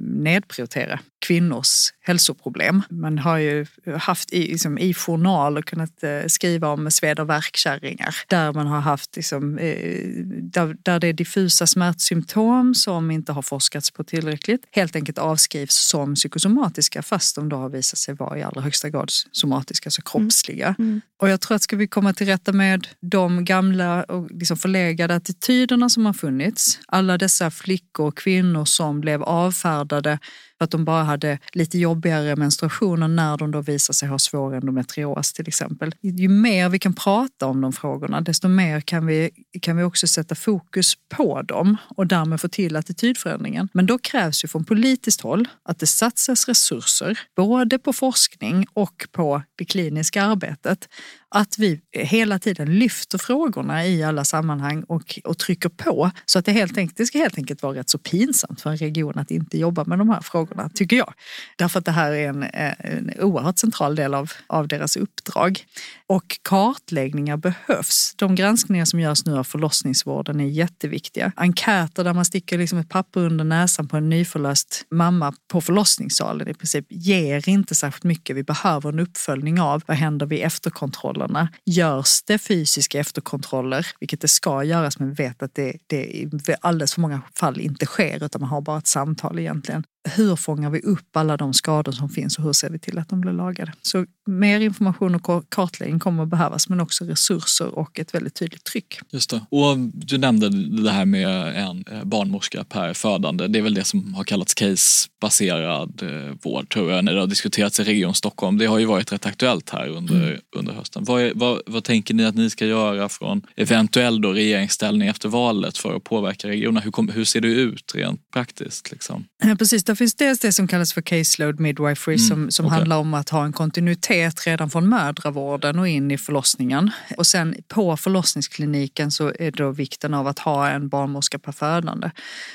[0.00, 2.82] nedprioritera kvinnors hälsoproblem.
[2.90, 7.28] Man har ju haft i, liksom, i journal och kunnat eh, skriva om sved och
[7.28, 10.06] värkkärringar där man har haft liksom, eh,
[10.42, 15.74] där, där det är diffusa smärtsymptom som inte har forskats på tillräckligt helt enkelt avskrivs
[15.74, 20.02] som psykosomatiska fast de då har visat sig vara i allra högsta grad somatiska, alltså
[20.02, 20.74] kroppsliga.
[20.78, 20.86] Mm.
[20.88, 21.00] Mm.
[21.20, 25.14] Och jag tror att ska vi komma till rätta med de gamla och liksom förlegade
[25.14, 30.18] attityderna som har funnits, alla dessa flickor och kvinnor som blev avfärdade
[30.58, 34.54] för att de bara hade lite jobbigare menstruationer när de då visar sig ha svår
[34.54, 35.94] endometrios till exempel.
[36.00, 39.30] Ju mer vi kan prata om de frågorna, desto mer kan vi,
[39.62, 43.68] kan vi också sätta fokus på dem och därmed få till attitydförändringen.
[43.72, 49.06] Men då krävs ju från politiskt håll att det satsas resurser, både på forskning och
[49.12, 50.88] på det kliniska arbetet
[51.34, 56.10] att vi hela tiden lyfter frågorna i alla sammanhang och, och trycker på.
[56.26, 58.76] Så att det, helt enkelt, det ska helt enkelt vara rätt så pinsamt för en
[58.76, 61.14] region att inte jobba med de här frågorna, tycker jag.
[61.56, 62.42] Därför att det här är en,
[62.78, 65.64] en oerhört central del av, av deras uppdrag.
[66.06, 68.14] Och kartläggningar behövs.
[68.16, 71.32] De granskningar som görs nu av förlossningsvården är jätteviktiga.
[71.36, 76.48] Enkäter där man sticker liksom ett papper under näsan på en nyförlöst mamma på förlossningssalen
[76.48, 78.36] i princip ger inte särskilt mycket.
[78.36, 81.48] Vi behöver en uppföljning av vad händer vid efterkontroll kontrollerna.
[81.64, 86.30] Görs det fysiska efterkontroller, vilket det ska göras men vi vet att det, det i
[86.60, 90.70] alldeles för många fall inte sker utan man har bara ett samtal egentligen hur fångar
[90.70, 93.32] vi upp alla de skador som finns och hur ser vi till att de blir
[93.32, 93.72] lagade?
[93.82, 98.64] Så mer information och kartläggning kommer att behövas men också resurser och ett väldigt tydligt
[98.64, 98.98] tryck.
[99.10, 99.40] Just det.
[99.50, 100.48] Och du nämnde
[100.82, 103.46] det här med en eh, barnmorska per födande.
[103.46, 107.26] Det är väl det som har kallats casebaserad eh, vård tror jag när det har
[107.26, 108.58] diskuterats i Region Stockholm.
[108.58, 110.40] Det har ju varit rätt aktuellt här under, mm.
[110.56, 111.04] under hösten.
[111.04, 115.28] Vad, är, vad, vad, tänker ni att ni ska göra från eventuell då regeringsställning efter
[115.28, 116.80] valet för att påverka regionerna?
[116.80, 118.90] Hur, kom, hur ser det ut rent praktiskt?
[118.90, 119.24] Liksom?
[119.42, 122.78] Ja, precis, finns dels det som kallas för caseload midwifery mm, som, som okay.
[122.78, 126.90] handlar om att ha en kontinuitet redan från mödravården och in i förlossningen.
[127.16, 131.52] Och sen på förlossningskliniken så är det då vikten av att ha en barnmorska per
[131.52, 132.10] födande.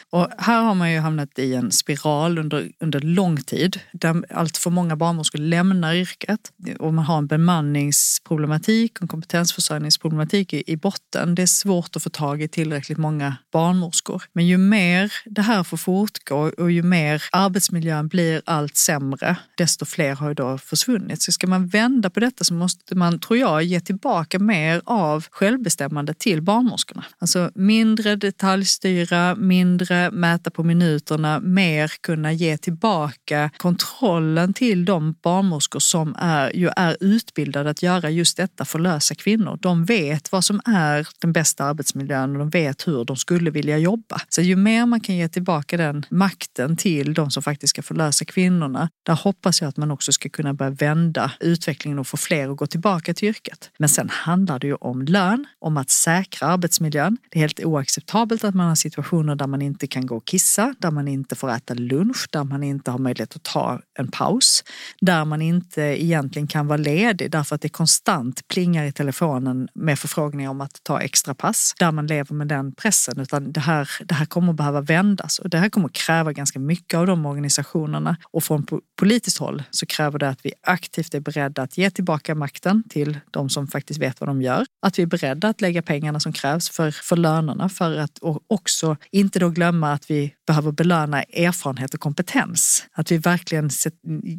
[0.10, 4.58] Och här har man ju hamnat i en spiral under, under lång tid där allt
[4.58, 10.78] för många barnmorskor lämnar yrket och man har en bemanningsproblematik och en kompetensförsörjningsproblematik i, i
[10.78, 11.36] botten.
[11.36, 14.24] Det är svårt att få tag i tillräckligt många barnmorskor.
[14.34, 19.86] Men ju mer det här får fortgå och ju mer arbetsmiljön blir allt sämre, desto
[19.86, 21.22] fler har ju då försvunnit.
[21.22, 25.26] Så ska man vända på detta så måste man, tror jag, ge tillbaka mer av
[25.32, 27.06] självbestämmande till barnmorskorna.
[27.20, 35.80] Alltså mindre detaljstyra, mindre mäta på minuterna, mer kunna ge tillbaka kontrollen till de barnmorskor
[35.80, 39.60] som är, ju är utbildade att göra just detta, förlösa kvinnor.
[39.62, 43.78] De vet vad som är den bästa arbetsmiljön och de vet hur de skulle vilja
[43.78, 44.22] jobba.
[44.30, 48.26] Så ju mer man kan ge tillbaka den makten till de som faktiskt ska förlösa
[48.26, 48.90] kvinnorna.
[49.04, 52.58] Där hoppas jag att man också ska kunna börja vända utvecklingen och få fler att
[52.58, 53.72] gå tillbaka till yrket.
[53.80, 57.18] Men sen handlar det ju om lön, om att säkra arbetsmiljön.
[57.30, 60.76] Det är helt oacceptabelt att man har situationer där man inte kan gå och kissa,
[60.80, 64.64] där man inte får äta lunch, där man inte har möjlighet att ta en paus,
[65.02, 70.00] där man inte egentligen kan vara ledig därför att det konstant plingar i telefonen med
[70.00, 73.20] förfrågningar om att ta extra pass, där man lever med den pressen.
[73.20, 76.34] Utan det här, det här kommer att behöva vändas och det här kommer att kräva
[76.34, 78.18] ganska mycket av de organisationerna.
[78.32, 78.66] Och från
[79.00, 83.20] politiskt håll så kräver det att vi aktivt är beredda att ge tillbaka makten till
[83.32, 84.66] de som faktiskt vet vad de gör.
[84.82, 88.40] Att vi är beredda att lägga pengarna som krävs för, för lönerna för att och
[88.48, 92.86] också inte då glömma att vi behöver belöna erfarenhet och kompetens.
[92.92, 93.70] Att vi verkligen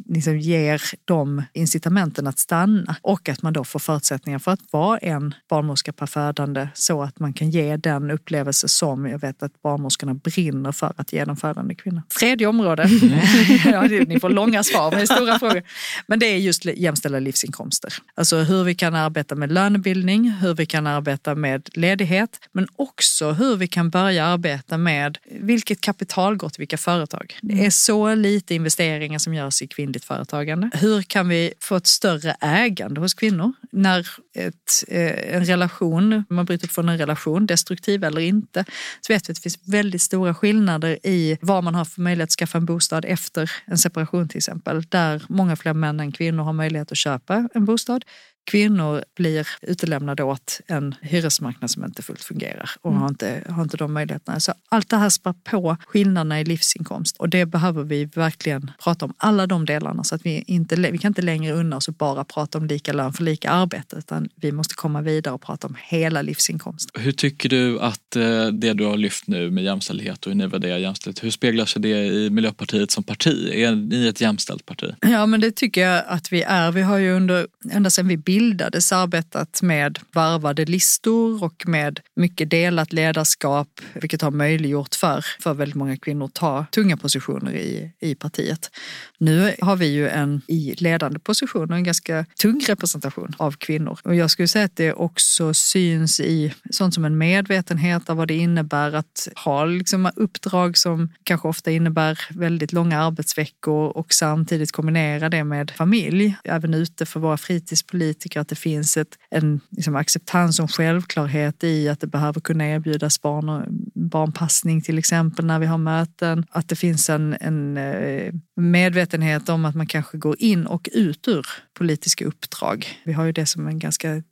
[0.06, 4.98] liksom ger dem incitamenten att stanna och att man då får förutsättningar för att vara
[4.98, 9.62] en barnmorska per födande så att man kan ge den upplevelse som jag vet att
[9.62, 12.02] barnmorskorna brinner för att ge den födande kvinnan.
[12.20, 12.82] Tredje område,
[13.64, 15.62] ja, ni får långa svar, men det är stora frågor.
[16.06, 17.94] Men det är just jämställda livsinkomster.
[18.14, 23.30] Alltså hur vi kan arbeta med lönebildning, hur vi kan arbeta med ledighet, men också
[23.30, 27.38] hur vi kan börja arbeta med vilket kapital går till vilka företag.
[27.42, 30.70] Det är så lite investeringar som görs i kvinnligt företagande.
[30.74, 33.52] Hur kan vi få ett större ägande hos kvinnor?
[33.72, 38.64] När ett, eh, en relation, man bryter upp från en relation, destruktiv eller inte,
[39.00, 42.28] så vet vi att det finns väldigt stora skillnader i vad man har för möjlighet
[42.28, 44.82] att skaffa en bostad efter en separation till exempel.
[44.88, 48.04] Där många fler män än kvinnor har möjlighet att köpa en bostad
[48.44, 53.02] kvinnor blir utelämnade åt en hyresmarknad som inte fullt fungerar och mm.
[53.02, 54.40] har, inte, har inte de möjligheterna.
[54.40, 59.04] Så allt det här spär på skillnaderna i livsinkomst och det behöver vi verkligen prata
[59.04, 61.98] om, alla de delarna så att vi inte, vi kan inte längre unna oss att
[61.98, 65.66] bara prata om lika lön för lika arbete utan vi måste komma vidare och prata
[65.66, 67.02] om hela livsinkomsten.
[67.02, 70.46] Hur tycker du att eh, det du har lyft nu med jämställdhet och hur ni
[70.46, 73.50] värderar jämställdhet, hur speglar sig det i Miljöpartiet som parti?
[73.52, 74.94] Är ni ett jämställt parti?
[75.00, 76.72] Ja men det tycker jag att vi är.
[76.72, 82.50] Vi har ju under, ända sedan vi bildades arbetat med varvade listor och med mycket
[82.50, 87.92] delat ledarskap, vilket har möjliggjort för, för väldigt många kvinnor att ta tunga positioner i,
[88.00, 88.70] i partiet.
[89.18, 93.98] Nu har vi ju en i ledande position och en ganska tung representation av kvinnor.
[94.04, 98.28] Och jag skulle säga att det också syns i sånt som en medvetenhet av vad
[98.28, 104.72] det innebär att ha liksom uppdrag som kanske ofta innebär väldigt långa arbetsveckor och samtidigt
[104.72, 106.36] kombinera det med familj.
[106.44, 111.88] Även ute för våra fritidspolitiker, att det finns ett, en liksom acceptans och självklarhet i
[111.88, 113.62] att det behöver kunna erbjudas barn och,
[113.94, 116.44] barnpassning till exempel när vi har möten.
[116.50, 121.28] Att det finns en, en eh, medvetenhet om att man kanske går in och ut
[121.28, 121.46] ur
[121.78, 122.86] politiska uppdrag.
[123.04, 124.22] Vi har ju det som en ganska eh,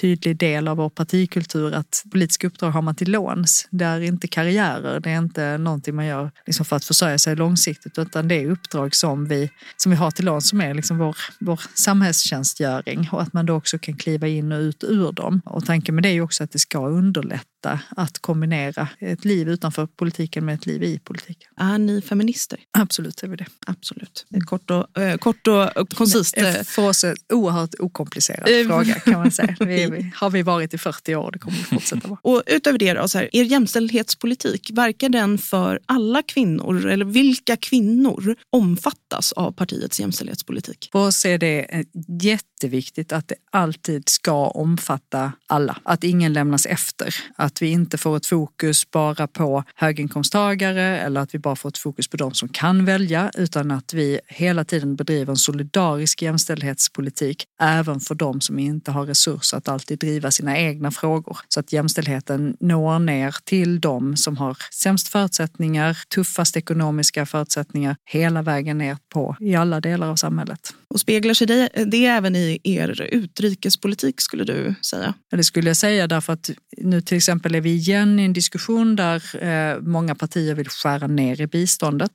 [0.00, 3.68] tydlig del av vår partikultur att politiska uppdrag har man till låns.
[3.70, 7.36] Det är inte karriärer, det är inte någonting man gör liksom för att försörja sig
[7.36, 10.98] långsiktigt utan det är uppdrag som vi, som vi har till låns som är liksom
[10.98, 15.42] vår, vår samhällstjänstgöring och att man då också kan kliva in och ut ur dem.
[15.44, 19.48] Och tanken med det är ju också att det ska underlätta att kombinera ett liv
[19.48, 21.50] utanför politiken med ett liv i politiken.
[21.56, 22.58] Är ni feminister?
[22.78, 23.46] Absolut är vi det.
[23.66, 24.26] Absolut.
[24.46, 26.36] Kort och, eh, kort och koncist.
[26.36, 29.56] Eh, för oss en oerhört okomplicerad eh, fråga kan man säga.
[29.60, 32.18] Vi, har vi varit i 40 år och det kommer vi fortsätta vara.
[32.22, 36.86] Och utöver det, då, så här, er jämställdhetspolitik, verkar den för alla kvinnor?
[36.86, 40.88] Eller vilka kvinnor omfattas av partiets jämställdhetspolitik?
[40.92, 41.84] För oss är det
[42.22, 45.76] jätteviktigt att det alltid ska omfatta alla.
[45.82, 47.14] Att ingen lämnas efter.
[47.36, 51.78] Att vi inte får ett fokus bara på höginkomsttagare eller att vi bara får ett
[51.78, 57.44] fokus på de som kan välja utan att vi hela tiden bedriver en solidarisk jämställdhetspolitik
[57.60, 61.38] även för de som inte har resurser att alltid driva sina egna frågor.
[61.48, 68.42] Så att jämställdheten når ner till de som har sämst förutsättningar, tuffast ekonomiska förutsättningar hela
[68.42, 70.74] vägen ner på i alla delar av samhället.
[70.88, 75.14] Och speglar sig det, det även i er utrikespolitik skulle du säga?
[75.30, 78.32] Ja, det skulle jag säga därför att nu till exempel är vi igen i en
[78.32, 82.10] diskussion där eh, många partier vill skära ner i biståndet.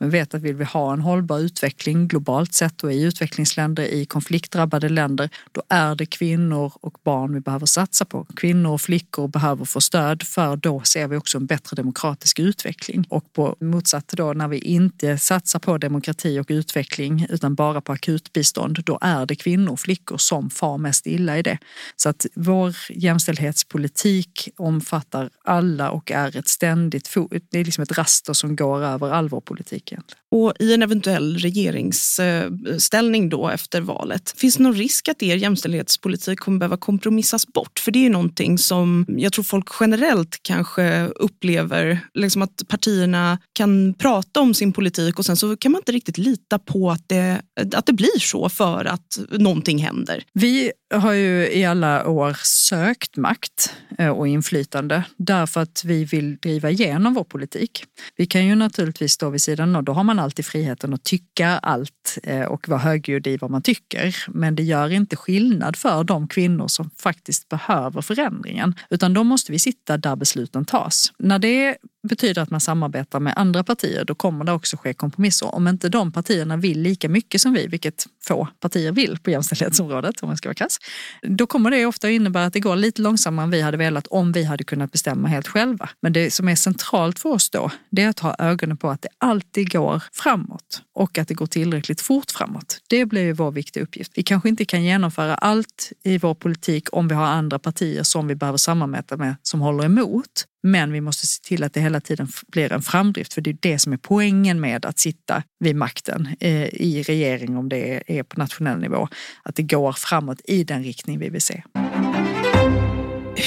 [0.00, 4.06] Men vet att vill vi ha en hållbar utveckling globalt sett och i utvecklingsländer, i
[4.06, 8.26] konfliktdrabbade länder, då är det kvinnor och barn vi behöver satsa på.
[8.36, 13.06] Kvinnor och flickor behöver få stöd för då ser vi också en bättre demokratisk utveckling.
[13.08, 17.92] Och på motsatt då när vi inte satsar på demokrati och utveckling utan bara på
[17.92, 21.58] akutbistånd, då är det kvinnor och flickor som far mest illa i det.
[21.96, 27.14] Så att vår jämställdhetspolitik omfattar alla och är ett ständigt,
[27.50, 29.92] det är liksom ett raster som går över all vår politik.
[29.92, 30.18] Egentligen.
[30.30, 36.40] Och i en eventuell regeringsställning då efter valet, finns det någon risk att er jämställdhetspolitik
[36.40, 37.78] kommer behöva kompromissas bort?
[37.78, 43.38] För det är ju någonting som jag tror folk generellt kanske upplever, liksom att partierna
[43.52, 47.08] kan prata om sin politik och sen så kan man inte riktigt lita på att
[47.08, 47.42] det,
[47.74, 50.23] att det blir så för att någonting händer.
[50.34, 56.36] Vi har ju i alla år sökt makt eh, och inflytande därför att vi vill
[56.36, 57.84] driva igenom vår politik.
[58.16, 61.48] Vi kan ju naturligtvis stå vid sidan och då har man alltid friheten att tycka
[61.48, 64.16] allt eh, och vara högljudd i vad man tycker.
[64.28, 69.52] Men det gör inte skillnad för de kvinnor som faktiskt behöver förändringen, utan då måste
[69.52, 71.12] vi sitta där besluten tas.
[71.18, 71.76] När det
[72.08, 75.54] betyder att man samarbetar med andra partier, då kommer det också ske kompromisser.
[75.54, 80.22] Om inte de partierna vill lika mycket som vi, vilket få partier vill på jämställdhetsområdet
[80.22, 80.78] om man ska vara krass,
[81.22, 84.32] då kommer det ofta innebära att det går lite långsammare än vi hade velat om
[84.32, 85.88] vi hade kunnat bestämma helt själva.
[86.00, 89.02] Men det som är centralt för oss då, det är att ha ögonen på att
[89.02, 92.80] det alltid går framåt och att det går tillräckligt fort framåt.
[92.88, 94.12] Det blir ju vår viktiga uppgift.
[94.14, 98.28] Vi kanske inte kan genomföra allt i vår politik om vi har andra partier som
[98.28, 100.46] vi behöver samarbeta med som håller emot.
[100.66, 103.56] Men vi måste se till att det hela tiden blir en framdrift, för det är
[103.60, 108.22] det som är poängen med att sitta vid makten eh, i regering om det är
[108.22, 109.08] på nationell nivå.
[109.42, 111.62] Att det går framåt i den riktning vi vill se.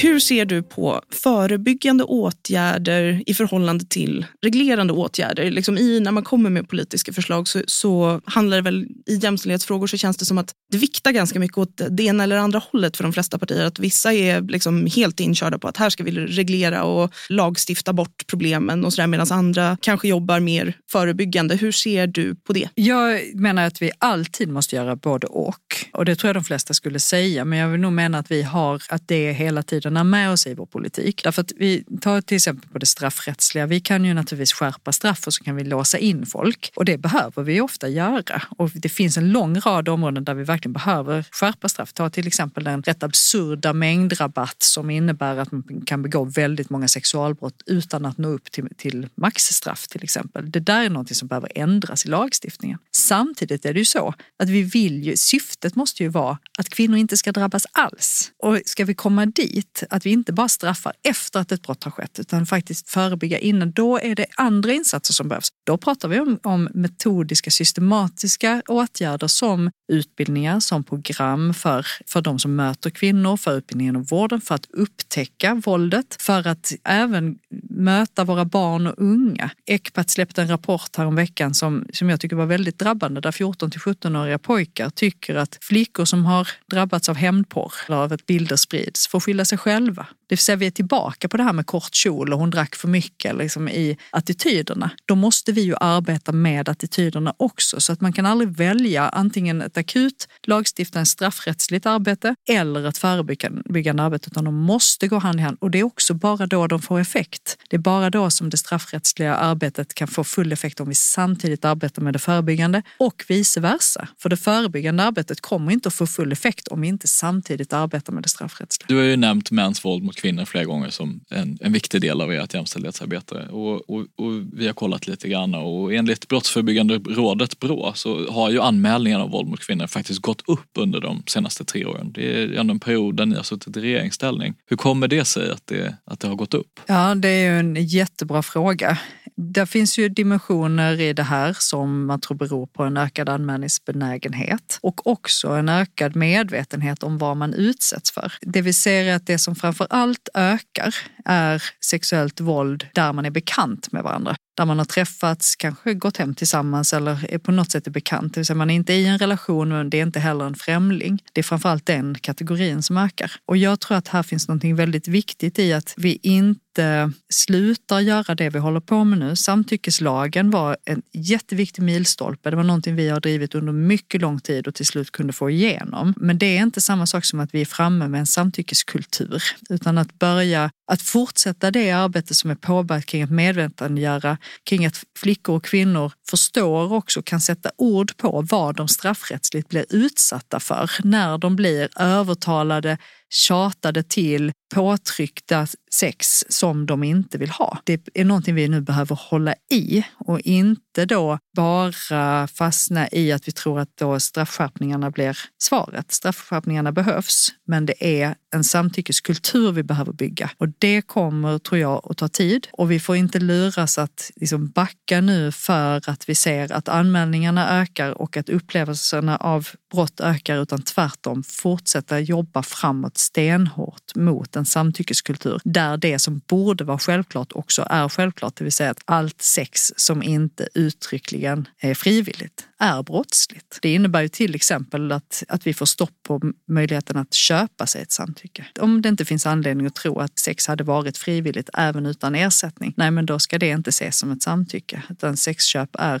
[0.02, 5.50] Hur ser du på förebyggande åtgärder i förhållande till reglerande åtgärder?
[5.50, 9.86] Liksom i, när man kommer med politiska förslag så, så handlar det väl i jämställdhetsfrågor
[9.86, 12.96] så känns det som att det viktar ganska mycket åt det ena eller andra hållet
[12.96, 13.64] för de flesta partier.
[13.64, 18.26] Att vissa är liksom helt inkörda på att här ska vi reglera och lagstifta bort
[18.26, 21.56] problemen och sådär medan andra kanske jobbar mer förebyggande.
[21.56, 22.68] Hur ser du på det?
[22.74, 25.54] Jag menar att vi alltid måste göra både och.
[25.92, 27.44] Och det tror jag de flesta skulle säga.
[27.44, 30.46] Men jag vill nog mena att vi har att det hela tiden sidorna med oss
[30.46, 31.24] i vår politik.
[31.24, 33.66] Därför att vi tar till exempel på det straffrättsliga.
[33.66, 36.98] Vi kan ju naturligtvis skärpa straff och så kan vi låsa in folk och det
[36.98, 38.42] behöver vi ofta göra.
[38.58, 41.92] Och det finns en lång rad områden där vi verkligen behöver skärpa straff.
[41.92, 46.88] Ta till exempel den rätt absurda mängdrabatt som innebär att man kan begå väldigt många
[46.88, 50.50] sexualbrott utan att nå upp till, till maxstraff till exempel.
[50.50, 52.78] Det där är någonting som behöver ändras i lagstiftningen.
[52.92, 56.96] Samtidigt är det ju så att vi vill ju, syftet måste ju vara att kvinnor
[56.98, 58.32] inte ska drabbas alls.
[58.38, 61.90] Och ska vi komma dit att vi inte bara straffar efter att ett brott har
[61.90, 63.72] skett utan faktiskt förebygga innan.
[63.72, 65.48] Då är det andra insatser som behövs.
[65.66, 72.38] Då pratar vi om, om metodiska, systematiska åtgärder som utbildningar, som program för, för de
[72.38, 77.38] som möter kvinnor, för utbildningen och vården, för att upptäcka våldet, för att även
[77.70, 79.50] möta våra barn och unga.
[79.66, 83.32] Ecpat släppte en rapport här om veckan som, som jag tycker var väldigt drabbande där
[83.32, 88.26] 14 till 17-åriga pojkar tycker att flickor som har drabbats av hämndporr eller av att
[88.26, 90.06] bilder sprids får skylla sig själva.
[90.28, 92.74] Det vill säga vi är tillbaka på det här med kort kjol och hon drack
[92.74, 94.90] för mycket liksom i attityderna.
[95.06, 99.62] Då måste vi ju arbeta med attityderna också så att man kan aldrig välja antingen
[99.62, 105.42] ett akut lagstiftande straffrättsligt arbete eller ett förebyggande arbete utan de måste gå hand i
[105.42, 107.58] hand och det är också bara då de får effekt.
[107.70, 111.64] Det är bara då som det straffrättsliga arbetet kan få full effekt om vi samtidigt
[111.64, 114.08] arbetar med det förebyggande och vice versa.
[114.18, 118.12] För det förebyggande arbetet kommer inte att få full effekt om vi inte samtidigt arbetar
[118.12, 118.86] med det straffrättsliga.
[118.88, 122.20] Du har ju nämnt mäns våld mot kvinnor flera gånger som en, en viktig del
[122.20, 127.58] av ert jämställdhetsarbete och, och, och vi har kollat lite grann och enligt Brottsförebyggande rådet
[127.58, 131.64] Brå så har ju anmälningarna av våld mot kvinnor faktiskt gått upp under de senaste
[131.64, 132.12] tre åren.
[132.12, 134.54] Det är ändå en period där ni har suttit i regeringsställning.
[134.66, 136.80] Hur kommer det sig att det, att det har gått upp?
[136.86, 138.98] Ja, det är ju en jättebra fråga.
[139.40, 144.78] Det finns ju dimensioner i det här som man tror beror på en ökad anmälningsbenägenhet
[144.82, 148.32] och också en ökad medvetenhet om vad man utsätts för.
[148.40, 150.94] Det vi ser är att det som framför allt ökar
[151.24, 156.16] är sexuellt våld där man är bekant med varandra där man har träffats, kanske gått
[156.16, 158.34] hem tillsammans eller är på något sätt är bekant.
[158.34, 160.54] Det vill säga man är inte i en relation men det är inte heller en
[160.54, 161.22] främling.
[161.32, 163.32] Det är framförallt den kategorin som ökar.
[163.46, 168.34] Och jag tror att här finns något väldigt viktigt i att vi inte slutar göra
[168.34, 169.36] det vi håller på med nu.
[169.36, 172.50] Samtyckeslagen var en jätteviktig milstolpe.
[172.50, 175.50] Det var någonting vi har drivit under mycket lång tid och till slut kunde få
[175.50, 176.14] igenom.
[176.16, 179.98] Men det är inte samma sak som att vi är framme med en samtyckeskultur, utan
[179.98, 185.56] att börja att fortsätta det arbete som är påbörjat kring att medvetandegöra kring att flickor
[185.56, 191.38] och kvinnor förstår också kan sätta ord på vad de straffrättsligt blir utsatta för när
[191.38, 192.98] de blir övertalade,
[193.30, 197.78] tjatade till, påtryckta sex som de inte vill ha.
[197.84, 203.48] Det är någonting vi nu behöver hålla i och inte då bara fastna i att
[203.48, 206.12] vi tror att då straffskärpningarna blir svaret.
[206.12, 212.06] Straffskärpningarna behövs, men det är en samtyckeskultur vi behöver bygga och det kommer, tror jag,
[212.10, 216.34] att ta tid och vi får inte luras att liksom backa nu för att vi
[216.34, 223.18] ser att anmälningarna ökar och att upplevelserna av brott ökar utan tvärtom fortsätta jobba framåt
[223.18, 228.72] stenhårt mot en samtyckeskultur där det som borde vara självklart också är självklart, det vill
[228.72, 233.78] säga att allt sex som inte uttryckligen är frivilligt är brottsligt.
[233.82, 238.02] Det innebär ju till exempel att, att vi får stopp på möjligheten att köpa sig
[238.02, 238.66] ett samtycke.
[238.80, 242.94] Om det inte finns anledning att tro att sex hade varit frivilligt även utan ersättning,
[242.96, 245.02] nej men då ska det inte ses som ett samtycke.
[245.10, 246.20] Utan sexköp är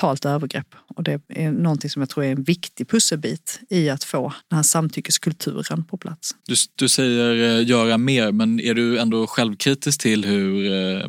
[0.00, 0.74] totalt övergrepp.
[0.96, 4.56] Och det är någonting som jag tror är en viktig pusselbit i att få den
[4.56, 6.34] här samtyckeskulturen på plats.
[6.46, 11.06] Du, du säger eh, göra mer, men är du ändå självkritisk till hur, eh,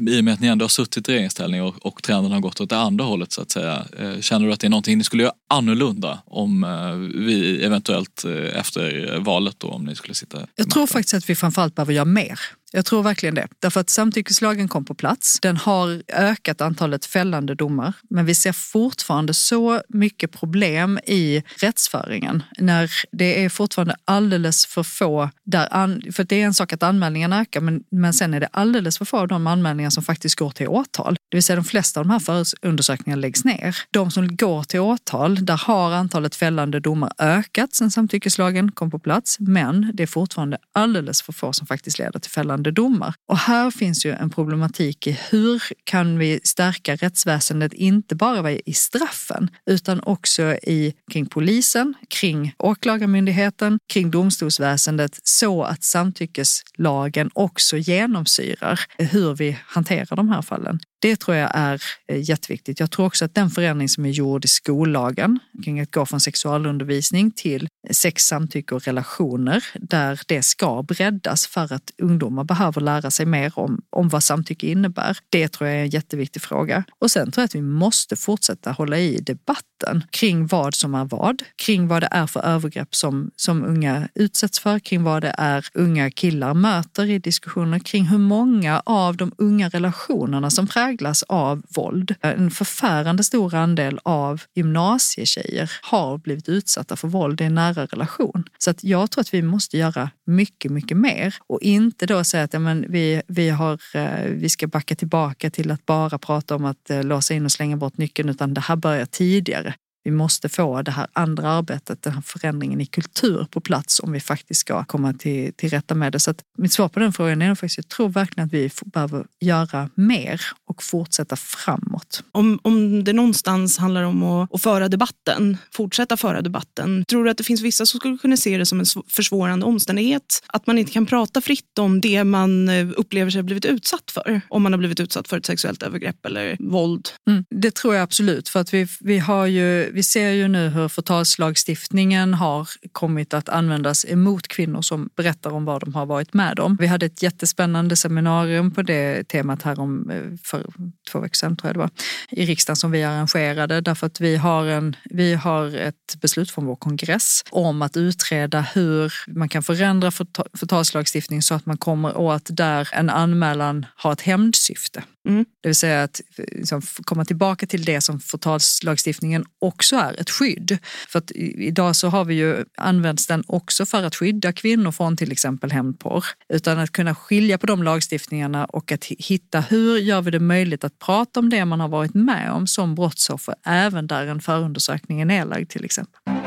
[0.00, 2.60] i och med att ni ändå har suttit i regeringsställning och, och trenden har gått
[2.60, 3.86] åt det andra hållet så att säga.
[3.98, 6.66] Eh, känner du att det är någonting ni skulle göra annorlunda om
[7.14, 8.24] vi eventuellt
[8.54, 10.38] efter valet då, om ni skulle sitta?
[10.54, 12.40] Jag tror faktiskt att vi framförallt behöver göra mer.
[12.72, 13.48] Jag tror verkligen det.
[13.58, 15.38] Därför att samtyckeslagen kom på plats.
[15.42, 17.92] Den har ökat antalet fällande domar.
[18.10, 22.42] Men vi ser fortfarande så mycket problem i rättsföringen.
[22.58, 27.40] När det är fortfarande alldeles för få, där för det är en sak att anmälningarna
[27.40, 30.50] ökar men, men sen är det alldeles för få av de anmälningar som faktiskt går
[30.50, 31.16] till åtal.
[31.30, 33.76] Det vill säga de flesta av de här förundersökningarna läggs ner.
[33.90, 38.98] De som går till åtal, där har antalet fällande domar ökat sen samtyckeslagen kom på
[38.98, 39.36] plats.
[39.40, 43.14] Men det är fortfarande alldeles för få som faktiskt leder till fällande fällande domar.
[43.28, 48.72] Och här finns ju en problematik i hur kan vi stärka rättsväsendet, inte bara i
[48.72, 58.80] straffen, utan också i, kring polisen, kring åklagarmyndigheten, kring domstolsväsendet, så att samtyckeslagen också genomsyrar
[58.98, 60.78] hur vi hanterar de här fallen.
[61.02, 62.80] Det tror jag är eh, jätteviktigt.
[62.80, 66.20] Jag tror också att den förändring som är gjord i skollagen kring att gå från
[66.20, 73.10] sexualundervisning till sex, samtycke och relationer där det ska breddas för att ungdomar behöver lära
[73.10, 75.18] sig mer om, om vad samtycke innebär.
[75.30, 76.84] Det tror jag är en jätteviktig fråga.
[76.98, 81.04] Och sen tror jag att vi måste fortsätta hålla i debatten kring vad som är
[81.04, 85.34] vad, kring vad det är för övergrepp som, som unga utsätts för, kring vad det
[85.38, 90.91] är unga killar möter i diskussioner kring hur många av de unga relationerna som präglas
[90.92, 92.14] präglas av våld.
[92.20, 98.44] En förfärande stor andel av gymnasietjejer har blivit utsatta för våld i en nära relation.
[98.58, 102.44] Så att jag tror att vi måste göra mycket, mycket mer och inte då säga
[102.44, 106.56] att ja, men vi, vi, har, eh, vi ska backa tillbaka till att bara prata
[106.56, 109.74] om att eh, låsa in och slänga bort nyckeln utan det här börjar tidigare.
[110.04, 114.12] Vi måste få det här andra arbetet, den här förändringen i kultur på plats om
[114.12, 116.20] vi faktiskt ska komma till, till rätta med det.
[116.20, 119.26] Så att mitt svar på den frågan är faktiskt, jag tror verkligen att vi behöver
[119.40, 122.22] göra mer och fortsätta framåt.
[122.32, 127.30] Om, om det någonstans handlar om att, att föra debatten, fortsätta föra debatten, tror du
[127.30, 130.42] att det finns vissa som skulle kunna se det som en försvårande omständighet?
[130.46, 134.10] Att man inte kan prata fritt om det man eh, upplever sig ha blivit utsatt
[134.10, 134.40] för?
[134.48, 137.08] Om man har blivit utsatt för ett sexuellt övergrepp eller våld?
[137.30, 140.68] Mm, det tror jag absolut, för att vi, vi har ju vi ser ju nu
[140.68, 146.34] hur förtalslagstiftningen har kommit att användas emot kvinnor som berättar om vad de har varit
[146.34, 146.76] med om.
[146.80, 150.66] Vi hade ett jättespännande seminarium på det temat här om eh, för
[151.10, 151.90] två veckor sedan tror jag det var,
[152.30, 156.66] i riksdagen som vi arrangerade därför att vi har, en, vi har ett beslut från
[156.66, 160.10] vår kongress om att utreda hur man kan förändra
[160.58, 165.02] förtalslagstiftningen så att man kommer åt där en anmälan har ett hämndsyfte.
[165.28, 165.44] Mm.
[165.60, 170.30] Det vill säga att eh, liksom, komma tillbaka till det som förtalslagstiftningen också är, ett
[170.30, 170.78] skydd.
[171.08, 175.16] För att idag så har vi ju, använts den också för att skydda kvinnor från
[175.16, 176.24] till exempel hämndporr.
[176.48, 180.84] Utan att kunna skilja på de lagstiftningarna och att hitta hur gör vi det möjligt
[180.84, 185.20] att prata om det man har varit med om som brottsoffer, även där en förundersökning
[185.20, 186.41] är nedlagd till exempel.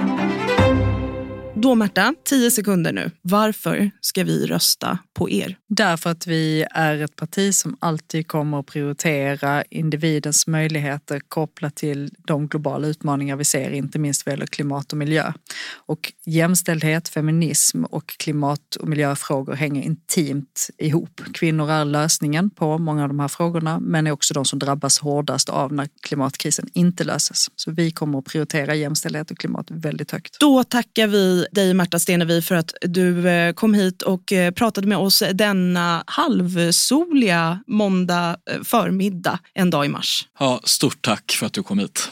[1.66, 3.12] Då Märta, tio sekunder nu.
[3.22, 5.58] Varför ska vi rösta på er?
[5.70, 12.10] Därför att vi är ett parti som alltid kommer att prioritera individens möjligheter kopplat till
[12.28, 15.34] de globala utmaningar vi ser, inte minst vad gäller klimat och miljö.
[15.76, 21.22] Och jämställdhet, feminism och klimat och miljöfrågor hänger intimt ihop.
[21.34, 25.00] Kvinnor är lösningen på många av de här frågorna, men är också de som drabbas
[25.00, 27.48] hårdast av när klimatkrisen inte löses.
[27.56, 30.40] Så vi kommer att prioritera jämställdhet och klimat väldigt högt.
[30.40, 34.88] Då tackar vi dig Märta Stenevi för att du eh, kom hit och eh, pratade
[34.88, 40.28] med oss denna halvsoliga måndag eh, förmiddag en dag i mars.
[40.40, 42.10] Ja, stort tack för att du kom hit.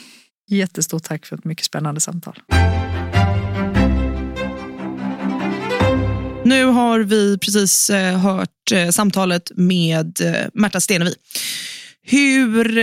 [0.50, 2.40] Jättestort tack för ett mycket spännande samtal.
[6.46, 7.92] Nu har vi precis
[8.24, 10.20] hört samtalet med
[10.54, 11.16] Märta Stenevi.
[12.02, 12.74] Hur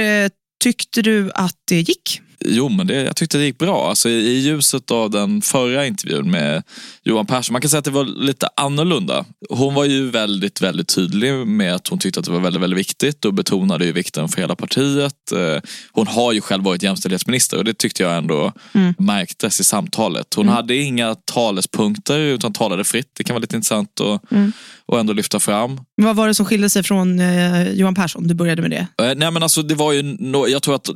[0.63, 2.21] tyckte du att det gick?
[2.45, 3.89] Jo, men det, jag tyckte det gick bra.
[3.89, 6.63] Alltså, I ljuset av den förra intervjun med
[7.03, 9.25] Johan Persson, man kan säga att det var lite annorlunda.
[9.51, 12.79] Hon var ju väldigt, väldigt tydlig med att hon tyckte att det var väldigt, väldigt
[12.79, 15.33] viktigt och betonade ju vikten för hela partiet.
[15.33, 15.63] Eh,
[15.93, 18.95] hon har ju själv varit jämställdhetsminister och det tyckte jag ändå mm.
[18.99, 20.35] märktes i samtalet.
[20.35, 20.55] Hon mm.
[20.55, 23.11] hade inga talespunkter utan talade fritt.
[23.17, 24.53] Det kan vara lite intressant att mm.
[24.87, 25.81] och ändå lyfta fram.
[25.97, 28.29] Vad var det som skilde sig från eh, Johan Persson?
[28.29, 29.05] Du började med det.
[29.05, 30.91] Eh, nej men alltså det var ju, no jag tror att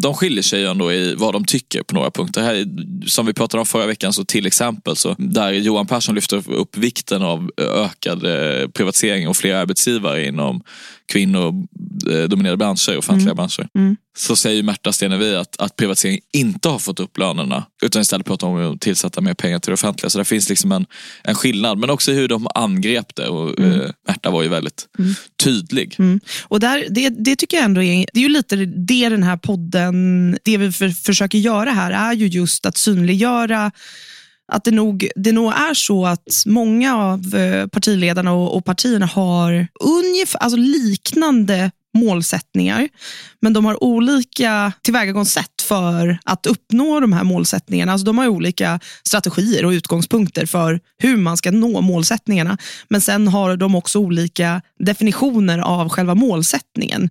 [0.00, 2.42] de skiljer sig ändå i vad de tycker på några punkter.
[2.42, 2.66] Här,
[3.06, 6.76] som vi pratade om förra veckan, så till exempel så där Johan Persson lyfter upp
[6.76, 10.62] vikten av ökad eh, privatisering och fler arbetsgivare inom
[11.08, 13.36] kvinnodominerade branscher, offentliga mm.
[13.36, 13.68] branscher.
[13.74, 13.96] Mm.
[14.16, 18.46] Så säger Märta Stenevi att, att privatisering inte har fått upp lönerna utan istället pratar
[18.46, 20.10] om att tillsätta mer pengar till det offentliga.
[20.10, 20.86] Så det finns liksom en,
[21.24, 21.78] en skillnad.
[21.78, 23.28] Men också hur de angrep det.
[23.28, 23.80] Och, mm.
[23.80, 25.14] eh, Märta var ju väldigt mm.
[25.44, 25.96] tydlig.
[25.98, 26.20] Mm.
[26.42, 29.36] Och där, det, det tycker jag ändå är, det är ju lite det den här
[29.36, 33.72] podden, det vi för, försöker göra här är ju just att synliggöra
[34.52, 39.06] att det nog, det nog är så att många av eh, partiledarna och, och partierna
[39.06, 42.88] har ungefär, alltså liknande målsättningar,
[43.40, 47.92] men de har olika tillvägagångssätt för att uppnå de här målsättningarna.
[47.92, 52.58] Alltså de har olika strategier och utgångspunkter för hur man ska nå målsättningarna.
[52.88, 57.10] Men sen har de också olika definitioner av själva målsättningen.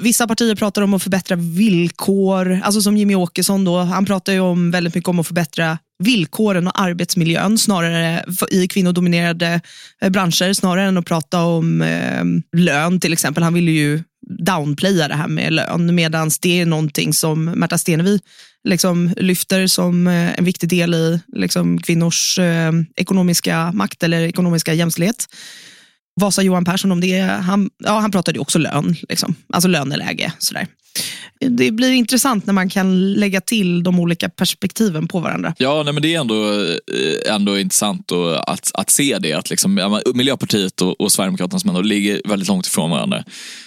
[0.00, 4.40] Vissa partier pratar om att förbättra villkor, alltså som Jimmy Åkesson då, han pratar ju
[4.40, 9.60] om väldigt mycket om att förbättra villkoren och arbetsmiljön snarare i kvinnodominerade
[10.00, 12.24] eh, branscher snarare än att prata om eh,
[12.56, 13.42] lön till exempel.
[13.42, 14.02] Han ville ju
[14.38, 18.20] downplaya det här med lön medan det är någonting som Märta Stenevi
[18.64, 24.74] liksom lyfter som eh, en viktig del i liksom, kvinnors eh, ekonomiska makt eller ekonomiska
[24.74, 25.26] jämställdhet.
[26.18, 27.20] Vad sa Johan Persson om det?
[27.20, 29.34] Han, ja, han pratade också lön, liksom.
[29.52, 30.32] alltså löneläge.
[30.38, 30.66] Sådär
[31.40, 35.54] det blir intressant när man kan lägga till de olika perspektiven på varandra.
[35.58, 38.12] Ja, nej, men det är ändå, eh, ändå intressant
[38.46, 39.32] att, att se det.
[39.32, 43.24] Att liksom, Miljöpartiet och, och Sverigedemokraterna som ändå ligger väldigt långt ifrån varandra.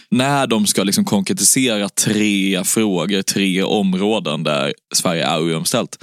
[0.09, 5.97] När de ska liksom konkretisera tre frågor, tre områden där Sverige är ojämställt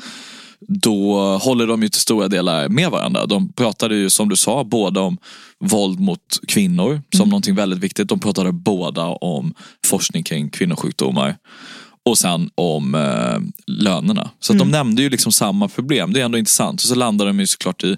[0.61, 3.27] då håller de ju till stora delar med varandra.
[3.27, 5.19] De pratade ju som du sa både om
[5.59, 7.29] våld mot kvinnor som mm.
[7.29, 8.09] någonting väldigt viktigt.
[8.09, 9.55] De pratade båda om
[9.87, 11.37] forskning kring kvinnosjukdomar
[12.05, 14.31] och sen om eh, lönerna.
[14.41, 14.59] Så mm.
[14.59, 16.13] de nämnde ju liksom samma problem.
[16.13, 16.83] Det är ändå intressant.
[16.83, 17.97] Och så landar de ju såklart i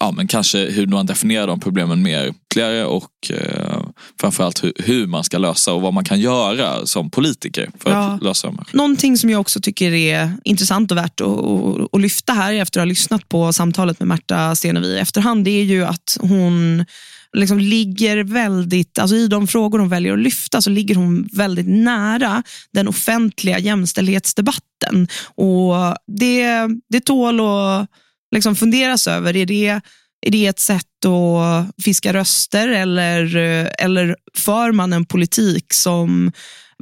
[0.00, 3.82] ja, men kanske hur man definierar de problemen mer ytterligare och eh,
[4.20, 7.98] framförallt hur, hur, man ska lösa och vad man kan göra som politiker för ja.
[7.98, 8.64] att lösa dem.
[8.72, 12.82] Någonting som jag också tycker är intressant och värt att, att, lyfta här efter att
[12.82, 16.84] ha lyssnat på samtalet med Märta Stenevi i efterhand, det är ju att hon
[17.32, 21.68] liksom ligger väldigt, alltså i de frågor hon väljer att lyfta så ligger hon väldigt
[21.68, 22.42] nära
[22.72, 25.08] den offentliga jämställdhetsdebatten.
[25.34, 25.74] Och
[26.06, 26.46] det,
[26.88, 27.90] det tål att
[28.36, 29.36] liksom funderas över.
[29.36, 29.80] Är det
[30.26, 33.36] Är det ett sätt att fiska röster eller,
[33.78, 36.32] eller för man en politik som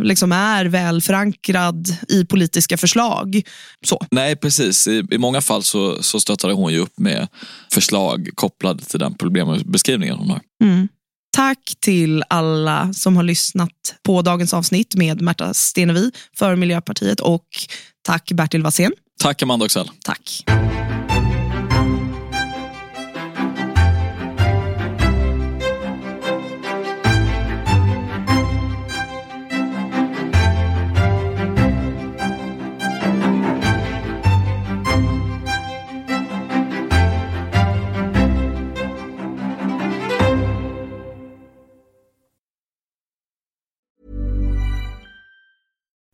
[0.02, 3.42] liksom är väl förankrad i politiska förslag.
[3.86, 4.06] Så.
[4.10, 4.88] Nej, precis.
[4.88, 7.28] I, i många fall så, så stöttade hon ju upp med
[7.72, 10.40] förslag kopplade till den problembeskrivningen hon har.
[10.64, 10.88] Mm.
[11.36, 13.70] Tack till alla som har lyssnat
[14.02, 17.46] på dagens avsnitt med Märta Stenevi för Miljöpartiet och
[18.06, 18.92] tack Bertil Wassén.
[19.22, 19.90] Tack Amanda Oxell.
[20.04, 20.44] Tack.